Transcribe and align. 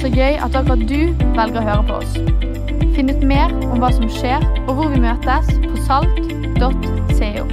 Så 0.00 0.08
gøy 0.08 0.38
at 0.40 0.54
akkurat 0.56 0.80
du 0.88 1.12
velger 1.36 1.58
å 1.60 1.62
høre 1.66 1.82
på 1.84 1.96
oss. 2.00 2.14
Finn 2.96 3.10
ut 3.12 3.20
mer 3.20 3.50
om 3.66 3.82
hva 3.82 3.90
som 3.92 4.06
skjer, 4.08 4.40
og 4.64 4.78
hvor 4.78 4.88
vi 4.88 5.00
møtes 5.02 5.50
på 5.60 5.76
salt.co. 5.84 7.44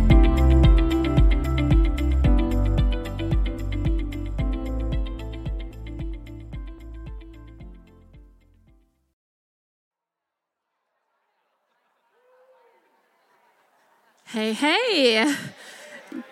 Hei, 14.38 14.54
hei. 14.62 15.28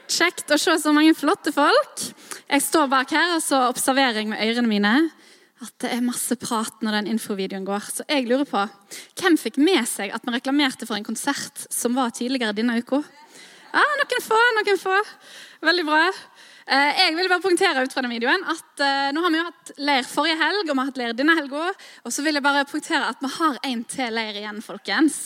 Kjekt 0.08 0.48
å 0.48 0.62
se 0.64 0.80
så 0.80 0.96
mange 0.96 1.12
flotte 1.20 1.52
folk. 1.52 2.08
Jeg 2.48 2.64
står 2.64 2.88
bak 2.96 3.12
her 3.12 3.36
og 3.36 3.44
så 3.44 3.66
observerer 3.68 4.24
jeg 4.24 4.32
med 4.32 4.48
ørene 4.48 4.72
mine 4.72 4.98
at 5.64 5.72
det 5.80 5.92
er 5.96 6.04
masse 6.04 6.36
prat 6.42 6.82
når 6.84 6.98
den 7.00 7.12
infovideoen 7.14 7.66
går. 7.68 7.86
Så 7.88 8.04
jeg 8.10 8.28
lurer 8.28 8.48
på, 8.50 8.64
hvem 9.22 9.38
fikk 9.40 9.60
med 9.62 9.86
seg 9.88 10.12
at 10.12 10.26
vi 10.26 10.34
reklamerte 10.36 10.88
for 10.88 10.98
en 10.98 11.06
konsert 11.08 11.68
som 11.72 11.96
var 11.96 12.12
tidligere 12.16 12.56
denne 12.58 12.76
uka? 12.82 13.00
Ja, 13.76 13.84
noen 14.00 14.24
få, 14.24 14.40
noen 14.58 14.80
få. 14.80 14.98
Veldig 15.66 15.86
bra. 15.88 16.02
Eh, 16.66 17.00
Jeg 17.06 17.16
vil 17.16 17.30
bare 17.30 17.44
poengtere 17.44 17.84
ut 17.84 17.94
fra 17.94 18.02
den 18.04 18.14
videoen 18.16 18.44
at 18.52 18.84
eh, 18.84 19.12
nå 19.16 19.24
har 19.24 19.32
vi 19.34 19.40
jo 19.40 19.46
hatt 19.48 19.72
leir 19.78 20.08
forrige 20.08 20.38
helg, 20.40 20.64
og 20.64 20.72
vi 20.74 20.80
har 20.80 20.90
hatt 20.92 21.00
leir 21.02 21.16
denne 21.18 21.36
helga. 21.40 21.70
Og 22.04 22.14
så 22.16 22.24
vil 22.26 22.40
jeg 22.40 22.46
bare 22.46 22.66
poengtere 22.70 23.10
at 23.12 23.24
vi 23.24 23.32
har 23.38 23.60
en 23.72 23.84
til 23.96 24.16
leir 24.16 24.40
igjen, 24.42 24.62
folkens. 24.66 25.18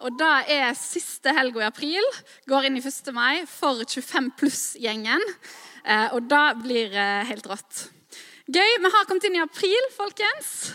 Og 0.00 0.16
da 0.18 0.40
er 0.50 0.74
siste 0.78 1.34
helga 1.36 1.62
i 1.62 1.68
april. 1.68 2.10
Går 2.48 2.68
inn 2.70 2.78
i 2.78 2.84
1. 2.84 3.10
mai 3.14 3.42
for 3.50 3.82
25 3.84 4.30
pluss-gjengen. 4.40 5.22
Eh, 5.84 6.08
Og 6.14 6.26
da 6.30 6.54
blir 6.58 6.90
det 6.94 7.10
helt 7.30 7.46
rått. 7.50 7.88
Gøy. 8.50 8.70
Vi 8.82 8.90
har 8.90 9.06
kommet 9.06 9.26
inn 9.28 9.36
i 9.38 9.42
april, 9.44 9.90
folkens. 9.94 10.72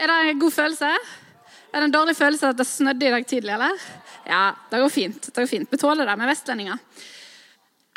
Er 0.00 0.08
det 0.08 0.18
en 0.30 0.38
god 0.40 0.54
følelse? 0.54 0.88
Er 1.68 1.82
det 1.82 1.88
en 1.90 1.92
dårlig 1.92 2.14
følelse 2.16 2.52
at 2.54 2.56
det 2.56 2.66
snødde 2.66 3.04
i 3.04 3.12
dag 3.12 3.26
tidlig, 3.28 3.52
eller? 3.52 3.82
Ja, 4.24 4.54
det 4.70 4.80
går 4.80 4.92
fint. 4.94 5.26
Det 5.26 5.34
går 5.36 5.50
fint. 5.50 5.68
Vi 5.70 5.80
tåler 5.80 6.08
det 6.08 6.14
med 6.16 6.30
vestlendinger. 6.30 6.80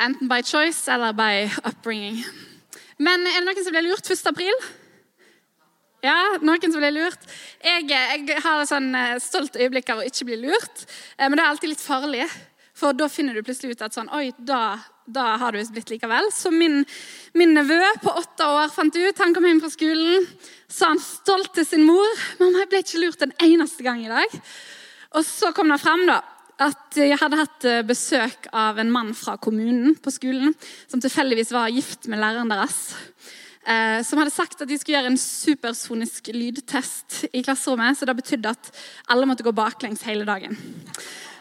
Enten 0.02 0.28
by 0.28 0.42
choice 0.44 0.84
eller 0.92 1.16
by 1.16 1.48
upbringing. 1.64 2.20
Men 2.98 3.24
er 3.24 3.40
det 3.40 3.46
noen 3.46 3.64
som 3.64 3.72
ble 3.72 3.84
lurt 3.86 4.10
1. 4.10 4.26
april? 4.28 4.68
Ja, 6.04 6.18
noen 6.42 6.74
som 6.74 6.82
ble 6.82 6.92
lurt. 6.92 7.28
Jeg, 7.64 7.88
jeg 7.88 8.40
har 8.42 8.60
et 8.60 8.68
sånn 8.68 8.90
eh, 8.98 9.18
stolt 9.22 9.56
øyeblikk 9.56 9.94
av 9.94 10.02
å 10.02 10.08
ikke 10.08 10.26
bli 10.28 10.40
lurt, 10.42 10.84
eh, 11.16 11.28
men 11.28 11.38
det 11.38 11.44
er 11.46 11.54
alltid 11.54 11.72
litt 11.72 11.84
farlig. 11.84 12.26
For 12.76 12.96
da 12.96 13.08
finner 13.08 13.38
du 13.38 13.46
plutselig 13.46 13.76
ut 13.78 13.84
at 13.86 13.96
sånn, 13.96 14.10
oi, 14.12 14.32
da, 14.36 14.80
da 15.06 15.36
har 15.40 15.52
det 15.52 15.62
visst 15.62 15.74
blitt 15.74 15.92
likevel. 15.94 16.28
Så 16.34 16.52
min, 16.54 16.82
min 17.38 17.54
nevø 17.56 17.80
på 18.02 18.14
åtte 18.22 18.46
år 18.46 18.72
fant 18.74 18.96
ut, 18.96 19.22
han 19.22 19.34
kom 19.34 19.46
hjem 19.48 19.62
fra 19.62 19.72
skolen, 19.72 20.28
sa 20.70 20.92
han 20.92 21.02
stolt 21.02 21.54
til 21.56 21.66
sin 21.68 21.86
mor, 21.86 22.22
mamma, 22.40 22.62
jeg 22.62 22.70
ble 22.70 22.82
ikke 22.84 23.02
lurt 23.02 23.26
en 23.26 23.34
eneste 23.42 23.86
gang 23.86 24.04
i 24.04 24.12
dag. 24.12 24.38
Og 25.18 25.26
så 25.28 25.52
kom 25.56 25.72
det 25.72 25.80
frem 25.82 26.06
da, 26.08 26.22
at 26.62 26.96
jeg 26.96 27.18
hadde 27.20 27.40
hatt 27.40 27.66
eh, 27.68 27.84
besøk 27.86 28.48
av 28.54 28.78
en 28.80 28.92
mann 28.92 29.12
fra 29.16 29.36
kommunen 29.40 29.96
på 30.00 30.12
skolen, 30.14 30.54
som 30.88 31.02
tilfeldigvis 31.02 31.52
var 31.54 31.72
gift 31.72 32.08
med 32.08 32.22
læreren 32.22 32.52
deres. 32.52 32.92
Eh, 33.62 34.00
som 34.02 34.18
hadde 34.18 34.34
sagt 34.34 34.62
at 34.62 34.70
de 34.70 34.78
skulle 34.78 34.96
gjøre 34.98 35.12
en 35.12 35.20
supersonisk 35.20 36.32
lydtest 36.34 37.26
i 37.30 37.44
klasserommet. 37.44 37.98
Så 37.98 38.08
det 38.08 38.16
betydde 38.18 38.54
at 38.54 38.72
alle 39.12 39.28
måtte 39.28 39.46
gå 39.46 39.54
baklengs 39.54 40.02
hele 40.08 40.26
dagen. 40.28 40.58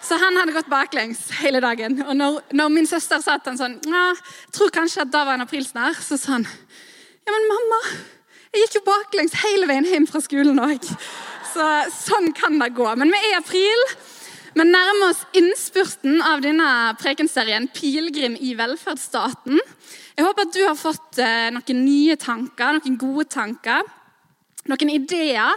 Så 0.02 0.18
han 0.18 0.38
hadde 0.40 0.56
gått 0.56 0.70
baklengs 0.72 1.28
hele 1.42 1.62
dagen. 1.62 2.00
Og 2.08 2.16
når, 2.18 2.40
når 2.58 2.72
min 2.74 2.90
søster 2.90 3.22
sa 3.22 3.38
til 3.38 3.54
han 3.54 3.60
sånn 3.60 3.76
Jeg 3.86 4.56
tror 4.56 4.74
kanskje 4.74 5.04
at 5.06 5.12
da 5.14 5.26
var 5.28 5.38
en 5.38 5.46
aprilsnarr. 5.46 6.00
Så 6.02 6.18
sa 6.20 6.40
han 6.40 6.48
Ja, 6.48 7.34
men 7.36 7.46
mamma, 7.52 7.82
jeg 8.52 8.66
gikk 8.66 8.80
jo 8.80 8.88
baklengs 8.90 9.36
hele 9.44 9.68
veien 9.70 9.86
hjem 9.88 10.08
fra 10.10 10.20
skolen 10.24 10.58
òg. 10.60 10.88
Så 11.52 11.68
sånn 11.94 12.32
kan 12.36 12.58
det 12.60 12.74
gå. 12.76 12.88
Men 12.98 13.14
vi 13.14 13.20
er 13.20 13.30
i 13.30 13.38
april. 13.38 13.86
Vi 14.52 14.66
nærmer 14.68 15.14
oss 15.14 15.22
innspurten 15.38 16.18
av 16.26 16.42
denne 16.44 16.68
prekenserien 17.00 17.70
'Pilegrim 17.72 18.36
i 18.36 18.52
velferdsstaten'. 18.60 19.62
Jeg 20.18 20.26
håper 20.26 20.48
at 20.48 20.58
du 20.58 20.64
har 20.66 20.76
fått 20.76 21.22
eh, 21.24 21.48
noen 21.56 21.86
nye 21.86 22.18
tanker, 22.20 22.76
noen 22.76 22.98
gode 23.00 23.30
tanker. 23.32 23.88
Noen 24.68 24.92
ideer 24.92 25.56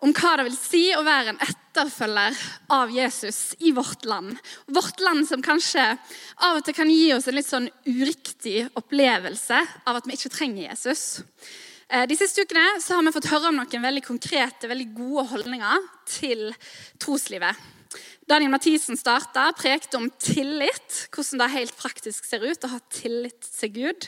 om 0.00 0.12
hva 0.16 0.36
det 0.38 0.46
vil 0.48 0.56
si 0.56 0.82
å 0.96 1.02
være 1.04 1.34
en 1.34 1.40
etterfølger 1.44 2.36
av 2.72 2.92
Jesus 2.94 3.40
i 3.60 3.72
vårt 3.76 4.06
land. 4.08 4.36
Vårt 4.72 5.00
land 5.04 5.26
som 5.28 5.44
kanskje 5.44 5.84
av 6.40 6.60
og 6.60 6.64
til 6.64 6.76
kan 6.76 6.90
gi 6.90 7.10
oss 7.14 7.28
en 7.28 7.36
litt 7.36 7.48
sånn 7.48 7.68
uriktig 7.84 8.64
opplevelse 8.80 9.60
av 9.84 10.00
at 10.00 10.08
vi 10.08 10.16
ikke 10.16 10.32
trenger 10.32 10.70
Jesus. 10.70 11.20
Eh, 11.88 12.06
De 12.08 12.16
siste 12.16 12.46
ukene 12.46 12.78
har 12.80 13.04
vi 13.04 13.12
fått 13.18 13.28
høre 13.32 13.52
om 13.52 13.60
noen 13.60 13.84
veldig 13.84 14.06
konkrete, 14.06 14.70
veldig 14.70 14.88
gode 14.96 15.26
holdninger 15.34 15.90
til 16.08 16.48
troslivet. 17.02 17.60
Daniel 18.30 18.52
Mathisen 18.52 18.94
starta, 18.94 19.48
prekte 19.58 19.98
om 19.98 20.04
tillit, 20.22 21.08
hvordan 21.10 21.40
det 21.40 21.46
helt 21.50 21.74
praktisk 21.74 22.26
ser 22.28 22.44
ut 22.46 22.62
å 22.62 22.68
ha 22.70 22.76
tillit 22.94 23.46
til 23.56 23.72
Gud. 23.74 24.04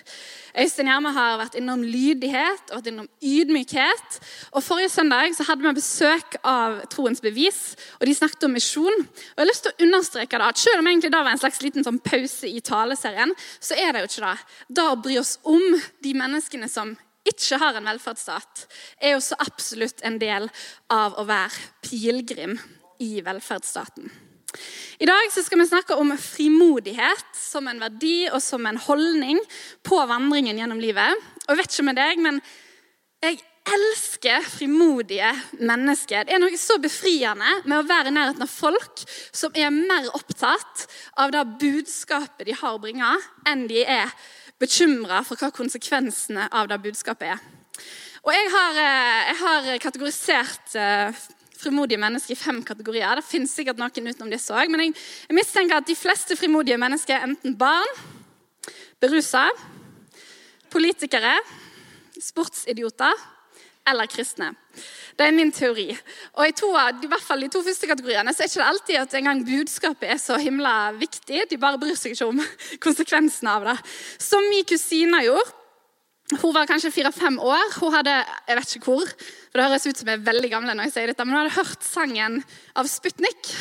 Øystein 0.62 0.86
Gjerme 0.86 1.10
har 1.16 1.40
vært 1.40 1.56
innom 1.58 1.80
lydighet 1.82 2.68
og 2.70 2.76
vært 2.76 2.90
innom 2.92 3.08
ydmykhet. 3.18 4.18
Og 4.52 4.62
Forrige 4.62 4.92
søndag 4.94 5.34
så 5.34 5.46
hadde 5.48 5.66
vi 5.66 5.72
besøk 5.74 6.36
av 6.46 6.76
Troens 6.92 7.18
bevis, 7.24 7.72
og 7.98 8.06
de 8.06 8.14
snakket 8.14 8.46
om 8.46 8.54
misjon. 8.54 9.00
Og 9.02 9.32
jeg 9.34 9.40
har 9.40 9.48
lyst 9.48 9.66
til 9.66 9.74
å 9.74 9.86
understreke 9.88 10.38
da, 10.38 10.50
at 10.52 10.62
Selv 10.62 10.84
om 10.84 10.90
egentlig 10.92 11.10
det 11.10 11.22
var 11.24 11.34
en 11.34 11.42
slags 11.42 11.58
liten 11.64 11.86
sånn 11.88 11.98
pause 12.04 12.46
i 12.46 12.60
taleserien, 12.62 13.34
så 13.58 13.74
er 13.74 13.90
det 13.90 14.04
jo 14.04 14.10
ikke 14.12 14.28
det. 14.28 14.60
Da 14.78 14.84
å 14.92 15.00
bry 15.02 15.16
oss 15.18 15.32
om 15.42 15.80
de 16.04 16.12
menneskene 16.14 16.70
som 16.70 16.94
ikke 17.26 17.58
har 17.58 17.80
en 17.80 17.90
velferdsstat, 17.90 18.68
er 19.02 19.16
jo 19.16 19.26
så 19.26 19.40
absolutt 19.42 20.06
en 20.06 20.20
del 20.22 20.46
av 20.94 21.18
å 21.18 21.26
være 21.26 21.66
pilegrim 21.82 22.54
i 23.02 23.22
velferdsstaten. 23.24 24.10
I 25.00 25.08
dag 25.08 25.30
skal 25.32 25.58
vi 25.58 25.66
snakke 25.66 25.96
om 25.98 26.12
frimodighet 26.20 27.30
som 27.36 27.68
en 27.68 27.80
verdi 27.80 28.26
og 28.28 28.42
som 28.44 28.66
en 28.68 28.80
holdning 28.80 29.40
på 29.86 29.98
vandringen 30.08 30.60
gjennom 30.60 30.82
livet. 30.82 31.16
Og 31.46 31.54
jeg 31.54 31.62
vet 31.62 31.72
ikke 31.72 31.88
med 31.88 31.98
deg, 31.98 32.20
men 32.22 32.42
jeg 33.22 33.40
elsker 33.72 34.44
frimodige 34.50 35.30
mennesker. 35.62 36.26
Det 36.26 36.36
er 36.36 36.42
noe 36.42 36.58
så 36.60 36.78
befriende 36.82 37.62
med 37.64 37.78
å 37.78 37.86
være 37.86 38.10
i 38.10 38.14
nærheten 38.16 38.44
av 38.44 38.50
folk 38.50 39.04
som 39.32 39.54
er 39.54 39.72
mer 39.74 40.10
opptatt 40.16 40.86
av 41.22 41.32
det 41.34 41.44
budskapet 41.62 42.46
de 42.48 42.56
har 42.58 42.76
å 42.76 42.82
bringe, 42.82 43.14
enn 43.48 43.66
de 43.70 43.84
er 43.86 44.10
bekymra 44.62 45.22
for 45.26 45.38
hva 45.40 45.50
konsekvensene 45.54 46.48
av 46.54 46.70
det 46.70 46.80
budskapet 46.82 47.34
er. 47.34 47.46
Og 48.22 48.30
jeg 48.34 48.50
har, 48.54 48.76
eh, 48.78 49.22
jeg 49.30 49.38
har 49.40 49.78
kategorisert 49.82 50.76
eh, 50.78 51.22
frimodige 51.62 52.00
mennesker 52.02 52.34
i 52.34 52.38
fem 52.38 52.62
kategorier. 52.66 53.18
Det 53.18 53.26
finnes 53.26 53.52
sikkert 53.54 53.80
noen 53.80 54.10
utenom 54.10 54.32
disse 54.32 54.54
òg, 54.54 54.70
men 54.72 54.88
jeg, 54.88 54.96
mistenker 55.36 55.78
at 55.78 55.88
de 55.88 55.98
fleste 55.98 56.36
frimodige 56.38 56.80
mennesker 56.80 57.16
er 57.16 57.28
enten 57.28 57.56
barn, 57.58 58.00
berusa, 59.02 59.48
politikere, 60.72 61.36
sportsidioter 62.22 63.30
eller 63.88 64.06
kristne. 64.06 64.52
Det 65.18 65.26
er 65.26 65.34
min 65.34 65.50
teori. 65.52 65.88
Og 66.38 66.48
i, 66.48 66.54
to, 66.56 66.70
i 66.70 67.08
hvert 67.10 67.24
fall 67.24 67.42
de 67.42 67.50
to 67.52 67.62
første 67.66 67.88
kategoriene 67.90 68.32
så 68.32 68.44
er 68.44 68.48
det 68.48 68.54
ikke 68.54 68.68
alltid 68.68 69.00
at 69.00 69.16
engang 69.18 69.42
budskapet 69.46 70.14
er 70.14 70.20
så 70.22 70.38
himla 70.40 70.92
viktig. 70.96 71.44
De 71.50 71.58
bare 71.60 71.80
bryr 71.82 71.98
seg 71.98 72.14
ikke 72.14 72.30
om 72.30 72.40
konsekvensene 72.86 73.56
av 73.58 73.66
det. 73.68 73.76
Som 74.22 74.46
min 74.50 74.66
kusine 74.68 75.24
gjorde. 75.26 75.58
Hun 76.40 76.54
var 76.54 76.68
kanskje 76.70 76.92
fire-fem 76.94 77.38
år. 77.42 77.72
Hun 77.76 77.94
hadde 77.96 78.14
jeg 78.48 78.58
vet 78.58 78.76
ikke 78.76 78.88
hvor, 78.88 79.08
for 79.50 79.60
det 79.60 79.68
høres 79.68 79.86
ut 79.86 79.98
som 80.00 80.08
jeg 80.08 80.20
er 80.20 80.28
veldig 80.30 80.50
gamle 80.52 80.76
når 80.76 80.88
jeg 80.88 80.94
sier 80.96 81.12
dette, 81.12 81.26
men 81.26 81.36
hun 81.36 81.42
hadde 81.42 81.58
hørt 81.58 81.84
sangen 81.86 82.38
av 82.78 82.88
Sputnik 82.88 83.52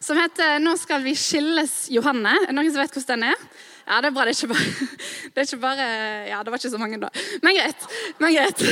som 0.00 0.18
heter 0.18 0.58
'Nå 0.62 0.76
skal 0.78 1.02
vi 1.02 1.14
skilles, 1.14 1.88
Johanne'. 1.90 2.36
Er 2.42 2.46
det 2.46 2.54
noen 2.56 2.70
som 2.70 2.82
vet 2.82 2.94
hvordan 2.94 3.20
den 3.20 3.30
er? 3.32 3.40
Ja, 3.88 4.00
det 4.00 4.08
er 4.08 4.14
bra. 4.14 4.24
Det 4.24 4.32
er 4.32 4.38
ikke 4.38 4.52
bare, 4.52 4.88
det 5.34 5.44
ikke 5.46 5.60
bare 5.60 5.86
Ja, 6.28 6.42
det 6.42 6.52
var 6.52 6.60
ikke 6.60 6.70
så 6.70 6.80
mange 6.80 7.00
da. 7.00 7.08
Men 7.42 7.56
greit. 7.56 7.86
men 8.18 8.34
greit. 8.34 8.62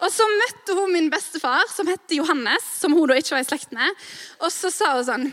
Og 0.00 0.08
så 0.12 0.28
møtte 0.28 0.76
hun 0.78 0.92
min 0.92 1.10
bestefar, 1.10 1.64
som 1.72 1.88
heter 1.88 2.16
Johannes, 2.20 2.62
som 2.78 2.92
hun 2.92 3.08
da 3.08 3.14
ikke 3.14 3.36
var 3.36 3.44
i 3.44 3.48
slekt 3.48 3.72
med. 3.72 4.06
Og 4.40 4.52
så 4.52 4.70
sa 4.70 4.94
hun 4.96 5.08
sånn 5.08 5.32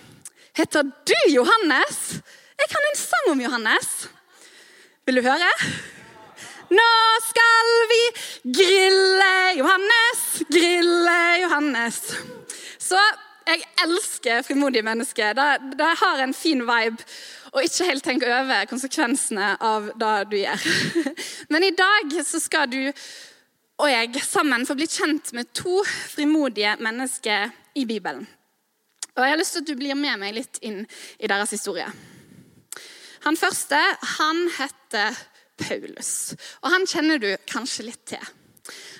Heter 0.55 0.83
du 0.83 1.15
Johannes? 1.29 2.19
Jeg 2.59 2.67
kan 2.71 2.89
en 2.89 2.99
sang 2.99 3.31
om 3.31 3.39
Johannes. 3.39 4.09
Vil 5.05 5.21
du 5.21 5.23
høre? 5.23 5.47
Nå 6.69 6.89
skal 7.25 7.71
vi 7.91 8.01
grille 8.59 9.31
Johannes, 9.57 10.43
grille 10.49 11.17
Johannes. 11.41 12.01
Så 12.79 12.99
jeg 13.49 13.63
elsker 13.83 14.43
frimodige 14.45 14.85
mennesker. 14.85 15.33
Det, 15.33 15.77
det 15.79 15.89
har 16.03 16.21
en 16.23 16.33
fin 16.33 16.61
vibe. 16.67 17.07
Og 17.51 17.65
ikke 17.65 17.87
helt 17.87 18.05
tenke 18.05 18.29
over 18.29 18.67
konsekvensene 18.69 19.55
av 19.65 19.89
det 19.97 20.13
du 20.29 20.37
gjør. 20.37 20.67
Men 21.53 21.65
i 21.65 21.73
dag 21.73 22.13
så 22.25 22.41
skal 22.43 22.69
du 22.69 22.83
og 23.79 23.87
jeg 23.87 24.19
sammen 24.27 24.65
få 24.67 24.75
bli 24.75 24.89
kjent 24.91 25.31
med 25.33 25.53
to 25.55 25.79
frimodige 25.87 26.75
mennesker 26.83 27.53
i 27.79 27.85
Bibelen. 27.87 28.27
Og 29.15 29.23
Jeg 29.23 29.31
har 29.31 29.39
lyst 29.39 29.55
til 29.55 29.63
at 29.63 29.67
du 29.67 29.75
blir 29.79 29.95
med 29.95 30.19
meg 30.19 30.35
litt 30.35 30.59
inn 30.61 30.83
i 31.19 31.27
deres 31.31 31.51
historie. 31.55 31.87
Han 33.23 33.39
første 33.39 33.79
han 34.17 34.45
heter 34.57 35.15
Paulus. 35.59 36.33
Og 36.63 36.71
han 36.73 36.87
kjenner 36.89 37.21
du 37.21 37.29
kanskje 37.49 37.87
litt 37.89 38.03
til. 38.09 38.29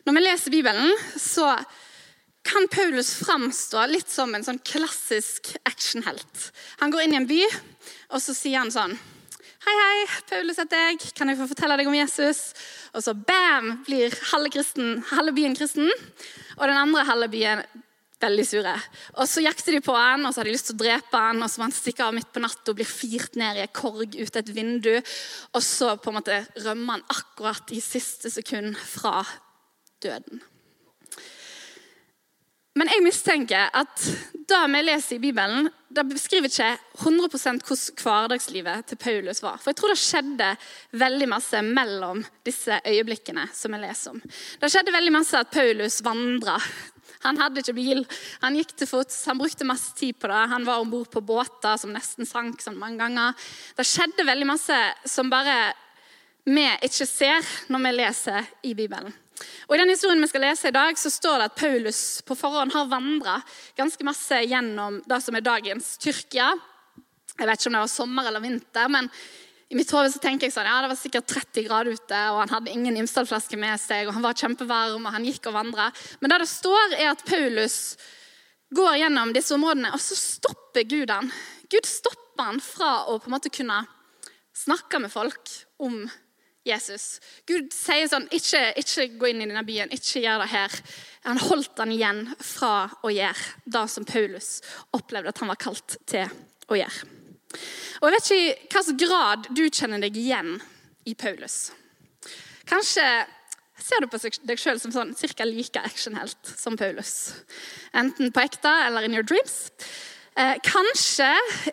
Når 0.06 0.16
vi 0.16 0.24
leser 0.24 0.54
Bibelen, 0.54 0.96
så 1.20 1.54
kan 2.48 2.68
Paulus 2.72 3.14
framstå 3.20 3.84
litt 3.92 4.10
som 4.10 4.34
en 4.34 4.46
sånn 4.46 4.62
klassisk 4.66 5.52
actionhelt. 5.70 6.50
Han 6.80 6.94
går 6.94 7.06
inn 7.06 7.16
i 7.16 7.20
en 7.20 7.30
by, 7.30 7.42
og 8.16 8.24
så 8.24 8.36
sier 8.38 8.62
han 8.62 8.74
sånn 8.74 8.98
Hei, 9.60 9.74
hei, 9.76 10.04
Paulus 10.30 10.58
heter 10.62 10.86
jeg. 10.88 11.10
Kan 11.18 11.28
jeg 11.30 11.36
få 11.36 11.46
fortelle 11.50 11.76
deg 11.78 11.90
om 11.92 11.96
Jesus? 11.98 12.54
Og 12.96 13.04
så 13.04 13.12
bam, 13.12 13.82
blir 13.84 14.14
halve, 14.32 14.48
kristen, 14.56 15.02
byen 15.36 15.58
kristen. 15.58 15.92
Og 16.56 16.64
den 16.64 16.80
andre 16.80 17.04
halve 17.06 17.28
byen 17.34 17.66
veldig 18.20 18.46
sure. 18.48 18.76
Og 19.18 19.28
Så 19.30 19.44
jakter 19.44 19.78
de 19.78 19.82
på 19.84 19.96
han, 19.96 20.26
og 20.26 20.34
så 20.34 20.42
har 20.42 20.50
de 20.50 20.56
lyst 20.56 20.70
til 20.72 20.78
å 20.78 20.84
drepe 20.84 21.24
han, 21.24 21.42
og 21.44 21.50
så 21.50 21.62
må 21.62 21.70
han 21.70 21.76
stikke 21.76 22.06
av 22.06 22.16
midt 22.16 22.32
på 22.34 22.44
natta 22.44 22.74
og 22.74 22.80
blir 22.80 22.90
firt 22.90 23.40
ned 23.40 23.60
i 23.60 23.66
et 23.66 23.76
korg 23.76 24.16
ut 24.20 24.40
et 24.42 24.54
vindu. 24.56 24.96
Og 25.54 25.64
så 25.66 25.96
på 25.98 26.12
en 26.12 26.20
måte 26.20 26.44
rømmer 26.66 27.00
han 27.00 27.10
akkurat 27.16 27.76
i 27.76 27.82
siste 27.84 28.32
sekund 28.34 28.78
fra 28.78 29.24
døden. 30.04 30.44
Men 32.80 32.88
jeg 32.94 33.04
mistenker 33.04 33.74
at 33.76 34.04
det 34.50 34.60
vi 34.72 34.82
leser 34.86 35.18
i 35.18 35.22
Bibelen, 35.22 35.68
det 35.90 36.06
beskriver 36.08 36.48
ikke 36.48 36.70
100 37.02 37.28
hvordan 37.34 37.60
hverdagslivet 38.00 38.86
til 38.88 39.00
Paulus 39.02 39.42
var. 39.44 39.58
For 39.60 39.72
jeg 39.72 39.80
tror 39.80 39.92
det 39.92 40.00
skjedde 40.00 40.50
veldig 41.02 41.28
masse 41.34 41.64
mellom 41.66 42.22
disse 42.48 42.78
øyeblikkene 42.88 43.50
som 43.58 43.76
vi 43.76 43.82
leser 43.82 44.14
om. 44.14 44.22
Det 44.62 44.70
skjedde 44.72 44.96
veldig 44.96 45.16
masse 45.18 45.42
at 45.42 45.52
Paulus 45.52 46.00
vandra. 46.06 46.56
Han 47.26 47.40
hadde 47.42 47.60
ikke 47.60 47.76
bil, 47.76 48.06
han 48.40 48.56
gikk 48.56 48.72
til 48.80 48.88
fots, 48.88 49.26
han 49.28 49.40
brukte 49.40 49.68
masse 49.68 49.92
tid 50.00 50.16
på 50.20 50.30
det. 50.32 50.44
Han 50.54 50.68
var 50.68 50.80
om 50.80 50.92
bord 50.92 51.10
på 51.12 51.24
båter 51.26 51.76
som 51.80 51.92
nesten 51.92 52.28
sank 52.28 52.64
sånn 52.64 52.80
mange 52.80 53.02
ganger. 53.02 53.36
Det 53.76 53.88
skjedde 53.88 54.28
veldig 54.28 54.48
masse 54.48 54.78
som 55.04 55.32
bare 55.32 55.58
vi 56.50 56.66
ikke 56.88 57.06
ser 57.06 57.50
når 57.70 57.84
vi 57.84 57.92
leser 57.98 58.48
i 58.66 58.72
Bibelen. 58.78 59.12
Og 59.68 59.76
I 59.76 59.80
den 59.80 59.92
historien 59.92 60.22
vi 60.24 60.30
skal 60.32 60.44
lese 60.48 60.72
i 60.72 60.76
dag, 60.76 60.98
så 61.00 61.12
står 61.12 61.38
det 61.40 61.50
at 61.50 61.60
Paulus 61.60 62.00
på 62.28 62.36
forhånd 62.36 62.74
har 62.76 62.90
vandra 62.92 63.38
ganske 63.78 64.08
masse 64.08 64.40
gjennom 64.44 65.00
det 65.08 65.20
som 65.24 65.38
er 65.38 65.46
dagens 65.46 65.94
Tyrkia. 66.02 66.50
Jeg 67.40 67.48
vet 67.48 67.62
ikke 67.62 67.72
om 67.72 67.78
det 67.78 67.84
var 67.86 67.94
sommer 67.94 68.28
eller 68.28 68.44
vinter, 68.44 68.90
men 68.92 69.08
i 69.70 69.78
mitt 69.78 69.92
hode 69.94 70.10
så 70.10 70.22
tenker 70.22 70.48
jeg 70.48 70.54
sånn, 70.56 70.66
ja, 70.66 70.80
det 70.82 70.90
var 70.90 70.98
sikkert 70.98 71.30
30 71.30 71.66
grader 71.68 71.94
ute, 71.94 72.22
og 72.34 72.40
han 72.42 72.54
hadde 72.56 72.72
ingen 72.74 72.96
Imsdal-flaske 72.98 73.58
med 73.62 73.78
seg, 73.78 74.08
og 74.08 74.16
han 74.16 74.26
var 74.26 74.38
kjempevarm, 74.38 75.06
og 75.06 75.14
han 75.14 75.28
gikk 75.28 75.52
og 75.52 75.60
vandra. 75.60 75.92
Men 76.22 76.34
det 76.34 76.40
det 76.42 76.50
står, 76.50 76.96
er 76.98 77.12
at 77.12 77.22
Paulus 77.28 77.78
går 78.74 78.98
gjennom 79.04 79.34
disse 79.36 79.54
områdene, 79.54 79.92
og 79.94 80.02
så 80.02 80.18
stopper 80.18 80.88
Gud 80.90 81.14
han. 81.14 81.30
Gud 81.70 81.86
stopper 81.86 82.50
han 82.50 82.64
fra 82.64 82.96
å 83.14 83.20
på 83.22 83.30
en 83.30 83.36
måte 83.36 83.54
kunne 83.54 83.84
snakke 84.58 85.04
med 85.06 85.14
folk 85.14 85.54
om 85.86 86.02
Jesus. 86.66 87.20
Gud 87.46 87.70
sier 87.74 88.10
sånn 88.10 88.26
ikke, 88.34 88.64
ikke 88.82 89.08
gå 89.22 89.30
inn 89.30 89.46
i 89.46 89.52
denne 89.52 89.66
byen, 89.68 89.94
ikke 89.94 90.26
gjør 90.26 90.44
det 90.44 90.50
her. 90.56 90.82
Han 91.30 91.46
holdt 91.46 91.78
han 91.78 91.94
igjen 91.94 92.26
fra 92.42 92.90
å 93.06 93.14
gjøre 93.14 93.70
det 93.70 93.86
som 93.94 94.10
Paulus 94.10 94.52
opplevde 94.98 95.30
at 95.30 95.46
han 95.46 95.54
var 95.54 95.62
kalt 95.62 96.00
til 96.10 96.26
å 96.70 96.82
gjøre. 96.82 97.19
Og 98.00 98.08
Jeg 98.08 98.16
vet 98.16 98.30
ikke 98.30 98.40
i 98.40 98.54
hvilken 98.70 99.02
grad 99.02 99.50
du 99.56 99.66
kjenner 99.68 100.02
deg 100.04 100.18
igjen 100.18 100.56
i 101.10 101.16
Paulus. 101.18 101.72
Kanskje 102.70 103.06
ser 103.80 104.04
du 104.04 104.10
på 104.12 104.20
deg 104.22 104.60
sjøl 104.60 104.80
som 104.82 104.94
sånn 104.94 105.16
cirka 105.18 105.48
like 105.48 105.82
actionhelt 105.82 106.54
som 106.60 106.78
Paulus. 106.78 107.34
Enten 107.98 108.34
på 108.36 108.44
ekte 108.44 108.72
eller 108.86 109.08
in 109.08 109.16
your 109.18 109.26
dreams. 109.26 109.72
Eh, 110.40 110.56
kanskje 110.64 111.30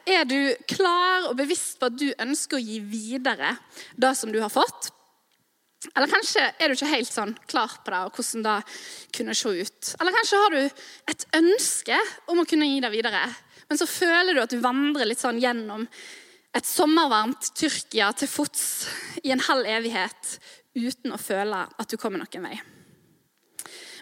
er 0.09 0.27
du 0.27 0.55
klar 0.71 1.29
og 1.31 1.37
bevisst 1.39 1.79
på 1.79 1.91
at 1.91 1.99
du 2.01 2.09
ønsker 2.23 2.59
å 2.59 2.63
gi 2.63 2.81
videre 2.81 3.57
det 3.95 4.13
som 4.19 4.33
du 4.33 4.41
har 4.43 4.53
fått. 4.53 4.91
Eller 5.93 6.11
kanskje 6.11 6.43
er 6.43 6.69
du 6.69 6.75
ikke 6.75 6.91
helt 6.91 7.13
sånn 7.13 7.35
klar 7.47 7.77
på 7.85 7.93
det 7.93 8.01
og 8.09 8.17
hvordan 8.17 8.47
det 8.47 8.57
kunne 9.15 9.37
se 9.39 9.53
ut. 9.61 9.93
Eller 10.01 10.17
kanskje 10.17 10.41
har 10.41 10.57
du 10.57 10.81
et 11.13 11.27
ønske 11.39 11.99
om 12.33 12.41
å 12.43 12.47
kunne 12.49 12.69
gi 12.71 12.81
det 12.83 12.91
videre, 12.95 13.23
men 13.69 13.81
så 13.81 13.89
føler 13.89 14.35
du 14.35 14.43
at 14.43 14.53
du 14.53 14.63
vandrer 14.63 15.09
litt 15.09 15.23
sånn 15.23 15.41
gjennom 15.43 15.87
et 16.57 16.69
sommervarmt 16.69 17.51
Tyrkia 17.59 18.13
til 18.17 18.31
fots 18.31 18.63
i 19.25 19.33
en 19.35 19.43
halv 19.45 19.67
evighet 19.69 20.37
uten 20.77 21.13
å 21.13 21.21
føle 21.21 21.65
at 21.67 21.91
du 21.91 21.99
kommer 22.01 22.23
noen 22.23 22.47
vei. 22.47 22.57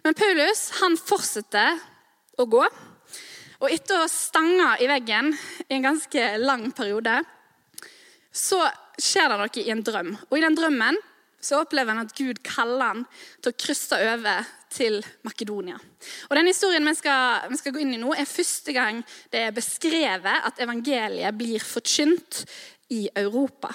Men 0.05 0.17
Paulus 0.19 0.67
han 0.83 0.99
fortsetter 1.01 1.81
å 2.39 2.47
gå. 2.51 2.63
Og 3.63 3.71
etter 3.73 4.03
å 4.03 4.11
stange 4.11 4.75
i 4.85 4.89
veggen 4.91 5.31
i 5.33 5.79
en 5.79 5.87
ganske 5.87 6.25
lang 6.43 6.67
periode, 6.77 7.23
så 8.35 8.61
skjer 9.01 9.31
det 9.31 9.39
noe 9.41 9.63
i 9.63 9.71
en 9.73 9.85
drøm. 9.87 10.11
Og 10.29 10.37
i 10.37 10.43
den 10.45 10.59
drømmen 10.59 10.99
så 11.45 11.61
opplever 11.61 11.93
han 11.93 12.07
at 12.07 12.15
Gud 12.17 12.41
kaller 12.47 12.93
han 12.93 13.03
til 13.43 13.53
å 13.53 13.59
krysse 13.61 13.99
over 14.01 14.47
til 14.75 14.99
Makedonia. 15.27 15.77
Og 16.31 16.37
Den 16.37 16.49
historien 16.51 16.87
vi 16.89 16.95
skal, 16.99 17.45
vi 17.51 17.59
skal, 17.61 17.75
gå 17.75 17.83
inn 17.85 17.95
i 17.95 18.01
nå, 18.01 18.15
er 18.15 18.29
første 18.29 18.75
gang 18.75 19.03
det 19.33 19.45
er 19.47 19.57
beskrevet 19.57 20.49
at 20.49 20.63
evangeliet 20.65 21.39
blir 21.39 21.63
forkynt 21.63 22.43
i 22.95 23.07
Europa. 23.15 23.75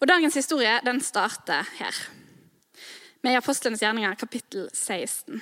Og 0.00 0.08
Dagens 0.10 0.36
historie 0.36 0.78
den 0.84 1.00
starter 1.00 1.66
her, 1.78 1.98
med 3.24 3.38
Apostlenes 3.38 3.80
gjerninger, 3.80 4.18
kapittel 4.20 4.68
16. 4.68 5.40